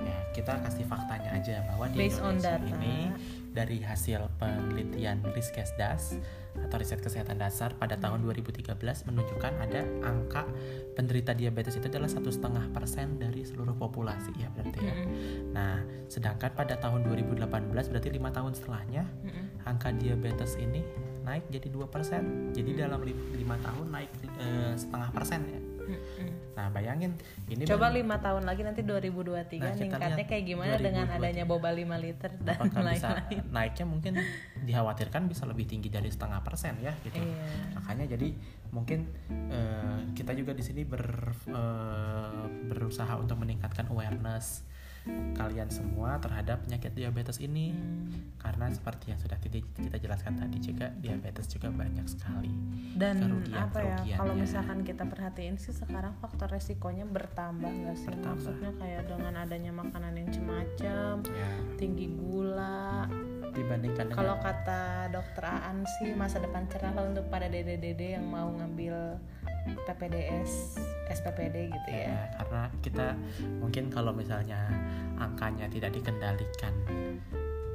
Ya 0.00 0.16
kita 0.32 0.64
kasih 0.64 0.88
faktanya 0.88 1.36
aja 1.36 1.60
bahwa 1.68 1.92
di 1.92 2.08
based 2.08 2.24
on 2.24 2.40
Indonesia 2.40 2.56
ini 2.72 3.12
dari 3.52 3.84
hasil 3.84 4.32
penelitian 4.40 5.20
Riskesdas 5.36 6.18
atau 6.54 6.76
riset 6.78 7.02
kesehatan 7.02 7.42
dasar 7.42 7.74
pada 7.74 7.98
tahun 7.98 8.22
2013 8.22 8.74
menunjukkan 9.10 9.52
ada 9.58 9.82
angka 10.06 10.46
penderita 10.94 11.34
diabetes 11.34 11.74
itu 11.74 11.90
adalah 11.90 12.06
satu 12.06 12.30
setengah 12.30 12.70
persen 12.70 13.18
dari 13.18 13.42
seluruh 13.42 13.74
populasi 13.74 14.30
ya 14.38 14.48
berarti 14.54 14.78
ya. 14.78 14.94
Mm-mm. 14.94 15.08
Nah, 15.50 15.82
sedangkan 16.06 16.54
pada 16.54 16.78
tahun 16.78 17.02
2018 17.10 17.44
berarti 17.70 18.08
lima 18.14 18.30
tahun 18.30 18.54
setelahnya 18.54 19.02
Mm-mm. 19.26 19.66
angka 19.66 19.90
diabetes 19.94 20.54
ini 20.60 20.84
naik 21.24 21.48
jadi 21.48 21.72
2%. 21.72 22.52
Jadi 22.52 22.70
dalam 22.76 23.00
lim- 23.02 23.32
lima 23.34 23.56
tahun 23.64 23.86
naik 23.90 24.10
eh, 24.38 24.74
setengah 24.76 25.10
persen 25.10 25.40
ya. 25.48 25.60
Nah, 26.54 26.70
bayangin 26.70 27.18
ini 27.50 27.66
Coba 27.66 27.90
lima 27.90 28.22
tahun 28.22 28.46
lagi 28.46 28.62
nanti 28.62 28.86
2023 28.86 29.58
Nah, 29.58 29.74
ningkatnya 29.74 30.24
kayak 30.26 30.44
gimana 30.46 30.74
dengan 30.78 31.06
2023. 31.10 31.18
adanya 31.18 31.44
boba 31.44 31.70
5 31.74 31.98
liter 31.98 32.30
dan 32.40 32.58
lain-lain. 32.70 33.42
naiknya 33.54 33.86
mungkin 33.86 34.12
dikhawatirkan 34.62 35.26
bisa 35.26 35.44
lebih 35.44 35.66
tinggi 35.66 35.90
dari 35.90 36.08
setengah 36.08 36.40
persen 36.46 36.78
ya 36.78 36.94
gitu. 37.02 37.18
Iya. 37.18 37.78
Makanya 37.78 38.06
jadi 38.14 38.28
mungkin 38.70 39.06
eh, 39.30 39.98
kita 40.14 40.32
juga 40.34 40.54
di 40.54 40.62
sini 40.62 40.82
ber, 40.86 41.34
eh, 41.50 42.44
berusaha 42.70 43.14
untuk 43.18 43.38
meningkatkan 43.42 43.90
awareness 43.90 44.62
kalian 45.34 45.68
semua 45.68 46.16
terhadap 46.16 46.64
penyakit 46.64 46.92
diabetes 46.92 47.36
ini 47.38 47.70
Hmm. 47.70 48.32
karena 48.38 48.68
seperti 48.68 49.10
yang 49.10 49.18
sudah 49.18 49.36
kita, 49.36 49.60
jelaskan 49.98 50.36
tadi 50.36 50.58
juga 50.58 50.88
diabetes 50.94 51.44
juga 51.46 51.68
banyak 51.68 52.04
sekali 52.06 52.52
Dan 52.94 53.18
kerugian- 53.18 53.66
apa 53.66 53.78
ya 53.80 54.16
kalau 54.16 54.32
misalkan 54.34 54.80
kita 54.80 55.04
perhatiin 55.04 55.56
sih 55.56 55.72
sekarang 55.72 56.14
faktor 56.18 56.46
resikonya 56.48 57.04
bertambah 57.04 57.66
nggak 57.66 57.96
sih? 57.96 58.06
Bertambah. 58.06 58.38
Maksudnya 58.44 58.70
kayak 58.76 59.02
dengan 59.06 59.34
adanya 59.36 59.72
makanan 59.74 60.12
yang 60.14 60.28
cemacem, 60.30 61.16
ya 61.26 61.48
tinggi 61.74 62.06
gula. 62.10 63.08
dibandingkan 63.50 64.10
dengan 64.10 64.18
Kalau 64.18 64.36
kata 64.36 64.82
dokter 65.10 65.44
Aan 65.44 65.86
sih 65.88 66.10
masa 66.12 66.38
depan 66.38 66.66
cerah 66.66 66.90
lah 66.90 67.06
untuk 67.06 67.22
para 67.28 67.46
dede-dede 67.46 68.18
yang 68.18 68.26
mau 68.26 68.50
ngambil 68.50 69.14
PPDS, 69.80 70.74
SPPD 71.10 71.68
gitu 71.70 71.88
ya, 71.88 72.08
ya. 72.08 72.22
karena 72.40 72.62
kita 72.80 73.06
mungkin 73.60 73.92
kalau 73.92 74.12
misalnya 74.16 74.68
angkanya 75.20 75.68
tidak 75.68 75.92
dikendalikan 75.94 76.74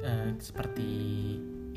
eh, 0.02 0.30
seperti 0.38 0.90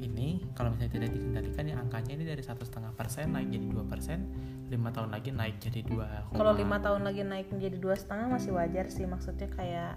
ini 0.04 0.44
kalau 0.54 0.76
misalnya 0.76 1.00
tidak 1.00 1.12
dikendalikan 1.16 1.64
ya 1.64 1.76
angkanya 1.80 2.12
ini 2.20 2.26
dari 2.28 2.44
satu 2.44 2.68
setengah 2.68 2.92
persen 2.94 3.32
naik 3.32 3.50
jadi 3.50 3.68
dua 3.72 3.86
persen 3.88 4.20
lima 4.68 4.90
tahun 4.92 5.14
lagi 5.16 5.30
naik 5.32 5.62
jadi 5.64 5.80
dua 5.86 6.28
Kalau 6.34 6.54
lima 6.56 6.82
tahun 6.82 7.08
lagi 7.08 7.24
naik 7.24 7.48
menjadi 7.54 7.78
dua 7.80 7.96
setengah 7.96 8.28
masih 8.28 8.52
wajar 8.52 8.90
sih 8.92 9.06
maksudnya 9.08 9.48
kayak 9.54 9.96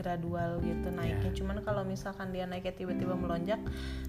gradual 0.00 0.62
gitu 0.62 0.88
naiknya. 0.94 1.30
Ya. 1.30 1.36
Cuman 1.36 1.60
kalau 1.60 1.82
misalkan 1.84 2.30
dia 2.32 2.46
naiknya 2.46 2.72
tiba-tiba 2.72 3.14
melonjak, 3.18 3.60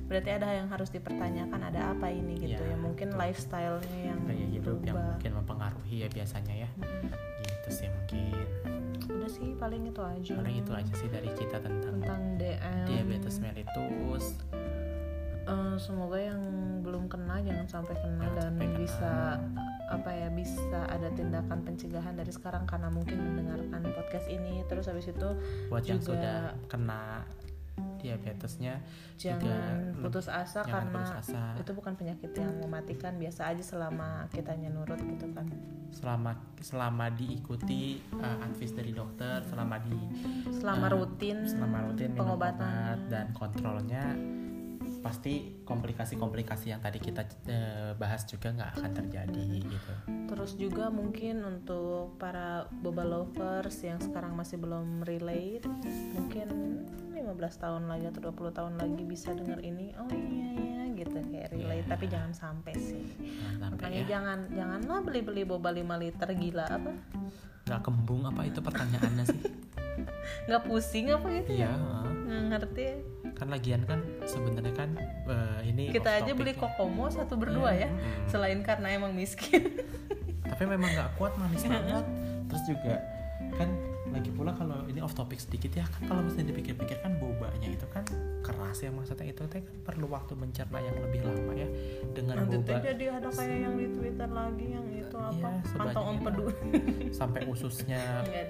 berarti 0.08 0.30
ada 0.32 0.47
yang 0.54 0.69
harus 0.69 0.93
dipertanyakan 0.93 1.60
ada 1.67 1.91
apa 1.91 2.08
ini 2.13 2.38
gitu 2.39 2.62
Ya, 2.62 2.73
ya. 2.73 2.77
Mungkin 2.80 3.17
lifestyle-nya 3.17 3.99
yang 4.13 4.19
gaya 4.23 4.47
hidup 4.47 4.77
yang 4.86 4.95
berubah. 4.95 5.10
mungkin 5.17 5.32
mempengaruhi 5.73 5.95
ya 5.97 6.10
biasanya 6.10 6.55
ya 6.57 6.69
Mm. 6.73 7.10
gitu 7.41 7.69
sih 7.71 7.88
mungkin 7.88 8.45
Udah 9.12 9.27
sih 9.27 9.47
paling 9.55 9.84
itu 9.86 9.99
aja. 9.99 10.34
paling 10.36 10.57
itu 10.57 10.71
aja 10.71 10.93
sih 10.93 11.07
dari 11.07 11.29
kita 11.31 11.57
tentang 11.57 11.99
tentang 11.99 12.21
DM. 12.38 12.86
diabetes 12.86 13.36
mellitus 13.38 14.25
Eh, 15.41 15.75
semoga 15.75 16.15
yang 16.15 16.39
belum 16.81 17.07
kena 17.07 17.41
jangan 17.41 17.65
sampai 17.67 17.97
kena 17.97 18.23
Jangan 18.23 18.36
dan 18.38 18.45
sampai 18.47 18.67
kena. 18.67 18.77
bisa 18.77 19.12
apa 19.89 20.10
ya 20.10 20.29
bisa 20.29 20.79
ada 20.86 21.10
tindakan 21.10 21.60
pencegahan 21.62 22.13
dari 22.13 22.29
sekarang 22.29 22.63
karena 22.63 22.88
mungkin 22.88 23.17
mendengarkan 23.19 23.84
podcast 23.91 24.27
ini 24.27 24.63
terus 24.65 24.86
habis 24.86 25.10
itu 25.10 25.29
buat 25.67 25.84
yang 25.84 25.97
juga 25.97 26.07
sudah 26.07 26.39
kena 26.67 27.25
diabetesnya 28.01 28.81
juga 29.15 29.37
jangan 29.37 29.77
leb- 29.93 30.01
putus 30.09 30.27
asa 30.27 30.65
jangan 30.65 30.89
karena 30.89 30.99
putus 30.99 31.13
asa. 31.29 31.43
itu 31.61 31.71
bukan 31.77 31.93
penyakit 31.93 32.31
yang 32.33 32.53
mematikan 32.57 33.13
biasa 33.21 33.53
aja 33.53 33.63
selama 33.63 34.25
kitanya 34.33 34.73
nurut 34.73 34.97
gitu 34.97 35.29
kan 35.31 35.45
selama 35.91 36.31
selama 36.63 37.05
diikuti 37.13 38.01
uh, 38.17 38.37
advice 38.41 38.73
dari 38.73 38.91
dokter 38.95 39.43
selama 39.45 39.75
di 39.85 39.99
selama 40.55 40.87
uh, 40.87 40.93
rutin 40.97 41.37
selama 41.45 41.77
rutin 41.91 42.11
pengobatan 42.15 42.97
obat 42.97 42.99
dan 43.11 43.25
kontrolnya 43.35 44.15
pasti 45.01 45.65
komplikasi-komplikasi 45.65 46.69
yang 46.69 46.81
tadi 46.81 47.01
kita 47.01 47.25
uh, 47.25 47.91
bahas 47.97 48.21
juga 48.29 48.53
nggak 48.53 48.71
akan 48.77 48.91
terjadi 49.03 49.45
gitu. 49.65 49.93
Terus 50.29 50.51
juga 50.55 50.93
mungkin 50.93 51.41
untuk 51.41 52.15
para 52.21 52.69
boba 52.69 53.03
lovers 53.03 53.81
yang 53.81 53.97
sekarang 53.97 54.37
masih 54.37 54.61
belum 54.61 55.01
relate 55.01 55.65
mungkin 56.13 56.47
15 57.17 57.33
tahun 57.35 57.83
lagi 57.89 58.05
atau 58.13 58.29
20 58.29 58.57
tahun 58.57 58.73
lagi 58.77 59.03
bisa 59.03 59.33
denger 59.33 59.59
ini 59.65 59.93
oh 59.97 60.09
iya 60.09 60.49
ya 60.53 60.81
gitu 60.93 61.17
kayak 61.17 61.49
relate. 61.49 61.85
Iya. 61.85 61.91
tapi 61.91 62.05
jangan 62.05 62.31
sampai 62.37 62.73
sih. 62.77 63.03
Jangan 63.17 63.57
sampai 63.57 63.73
makanya 63.73 64.01
ya. 64.05 64.07
jangan 64.07 64.39
janganlah 64.53 65.01
beli-beli 65.01 65.43
boba 65.49 65.73
5 65.73 65.81
liter 65.97 66.29
gila 66.37 66.65
apa? 66.69 66.91
Nggak 67.65 67.81
kembung 67.81 68.21
apa 68.29 68.41
itu 68.45 68.59
pertanyaannya 68.61 69.25
sih? 69.25 69.41
Nggak 70.47 70.61
pusing 70.69 71.09
apa 71.11 71.27
gitu 71.41 71.51
iya 71.57 71.69
ya 71.69 71.71
uh. 71.75 72.07
nggak 72.07 72.43
ngerti 72.47 72.87
kan 73.41 73.49
lagian 73.49 73.82
kan 73.84 73.99
sebenarnya 74.23 74.69
kan 74.71 74.89
uh, 75.25 75.60
ini 75.63 75.89
kita 75.89 76.06
off 76.12 76.19
aja 76.19 76.32
beli 76.32 76.54
ya. 76.54 76.62
kokomo 76.62 77.10
satu 77.10 77.34
berdua 77.36 77.73
ya 77.73 77.89
Mm. 77.89 78.30
selain 78.30 78.62
karena 78.62 78.88
emang 78.91 79.12
miskin 79.12 79.82
tapi 80.45 80.63
memang 80.63 80.88
nggak 80.88 81.10
kuat 81.15 81.34
manis 81.36 81.65
banget 81.65 82.06
terus 82.45 82.63
juga 82.67 83.01
kan 83.51 83.65
lagi 84.08 84.27
pula 84.30 84.51
kalau 84.51 84.84
ini 84.86 84.99
off 84.99 85.12
topic 85.12 85.39
sedikit 85.39 85.71
ya 85.73 85.88
kan 85.88 86.04
kalau 86.06 86.21
misalnya 86.21 86.51
dipikir-pikir 86.51 86.99
kan 86.99 87.15
bobanya 87.15 87.63
itu 87.65 87.88
kan 87.88 88.04
keras 88.41 88.77
ya 88.77 88.91
maksudnya 88.91 89.25
itu 89.25 89.41
teh 89.45 89.60
kan 89.60 89.75
perlu 89.82 90.06
waktu 90.06 90.36
mencerna 90.36 90.77
yang 90.77 90.99
lebih 90.99 91.23
lama 91.23 91.54
ya 91.56 91.67
dengan 92.12 92.43
nanti 92.43 92.60
boba 92.60 92.77
jadi 92.84 93.06
ada 93.10 93.30
kayak 93.32 93.58
yang 93.58 93.73
di 93.73 93.88
twitter 93.89 94.30
lagi 94.30 94.65
yang 94.69 94.86
itu 94.86 95.15
apa 95.15 95.32
Iya, 95.34 95.63
sebanyak 95.63 95.80
pantau 95.88 96.04
om 96.04 96.12
itu. 96.12 96.23
peduli 96.27 96.56
sampai 97.19 97.41
ususnya 97.47 98.01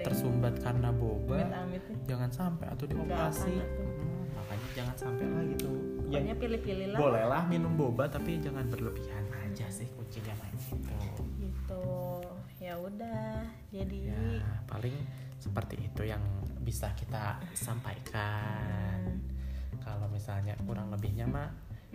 tersumbat 0.02 0.54
karena 0.60 0.90
boba 0.92 1.38
amit-amit 1.40 1.84
nih. 1.86 1.98
jangan 2.08 2.30
sampai 2.32 2.66
atau 2.68 2.86
dioperasi. 2.88 3.54
Hmm, 3.54 4.11
makanya 4.52 4.70
jangan 4.76 4.96
sampai 5.00 5.26
lah 5.32 5.44
gitu. 5.48 5.72
Ya 6.12 6.20
pokoknya 6.20 6.36
pilih-pilih 6.36 6.88
lah. 6.92 7.00
bolehlah 7.00 7.44
minum 7.48 7.72
boba 7.80 8.04
tapi 8.12 8.36
jangan 8.44 8.68
berlebihan 8.68 9.24
aja 9.32 9.64
sih 9.72 9.88
kuncinya 9.96 10.36
main 10.44 10.56
gitu. 10.60 11.24
Gitu. 11.40 11.88
Ya 12.60 12.76
udah 12.76 13.48
jadi 13.72 14.12
ya 14.12 14.44
paling 14.68 14.92
seperti 15.40 15.88
itu 15.88 16.04
yang 16.04 16.20
bisa 16.68 16.92
kita 17.00 17.40
sampaikan. 17.56 19.08
Hmm, 19.08 19.80
kalau 19.80 20.12
misalnya 20.12 20.52
kurang 20.68 20.92
lebihnya 20.92 21.32
mah 21.32 21.48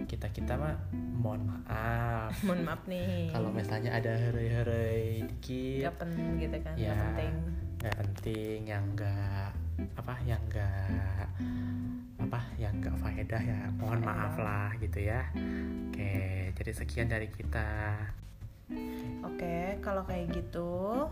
kita 0.08 0.32
kita 0.32 0.56
mah 0.56 0.80
mohon 0.96 1.52
maaf. 1.52 2.32
Mohon 2.48 2.60
maaf 2.72 2.82
nih. 2.88 3.28
Kalau 3.36 3.52
misalnya 3.52 4.00
ada 4.00 4.16
herei-herei 4.16 5.28
dikit 5.28 5.92
gak 5.92 5.96
penting 6.00 6.40
gitu 6.40 6.56
kan 6.64 6.74
ya 6.76 6.96
gak 6.96 7.00
penting. 7.04 7.34
nggak 7.76 7.96
penting 8.00 8.60
yang 8.64 8.84
enggak 8.96 9.52
apa 10.00 10.14
yang 10.24 10.40
enggak 10.48 11.28
apa 12.16 12.40
yang 12.57 12.81
gak 12.81 12.96
faedah 12.96 13.42
ya 13.42 13.68
mohon 13.76 14.00
maaf 14.00 14.40
lah 14.40 14.72
gitu 14.81 15.05
ya. 15.05 15.29
Oke 15.90 16.52
jadi 16.57 16.72
sekian 16.72 17.09
dari 17.12 17.29
kita. 17.29 17.96
Oke 19.22 19.79
kalau 19.85 20.02
kayak 20.09 20.33
gitu. 20.33 21.07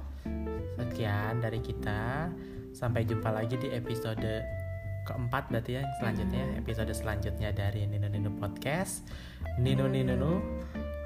Sekian 0.80 1.44
dari 1.44 1.60
kita. 1.60 2.32
Sampai 2.74 3.06
jumpa 3.06 3.30
lagi 3.30 3.54
di 3.54 3.70
episode 3.70 4.42
keempat 5.04 5.52
berarti 5.52 5.78
ya 5.78 5.82
selanjutnya. 6.00 6.42
Mm-hmm. 6.42 6.62
Episode 6.64 6.92
selanjutnya 6.96 7.50
dari 7.54 7.86
Nino 7.86 8.08
Nino 8.08 8.32
Podcast. 8.34 9.04
Nino 9.60 9.86
Nino 9.86 10.16
Nino 10.16 10.32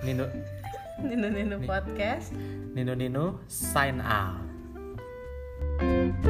Nino 0.06 0.24
Nino, 1.02 1.28
Nino 1.28 1.56
Podcast. 1.66 2.32
Nino 2.72 2.94
Nino 2.94 3.42
sign 3.50 4.00
out. 4.00 4.46
thank 5.78 6.26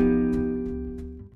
you 0.00 0.13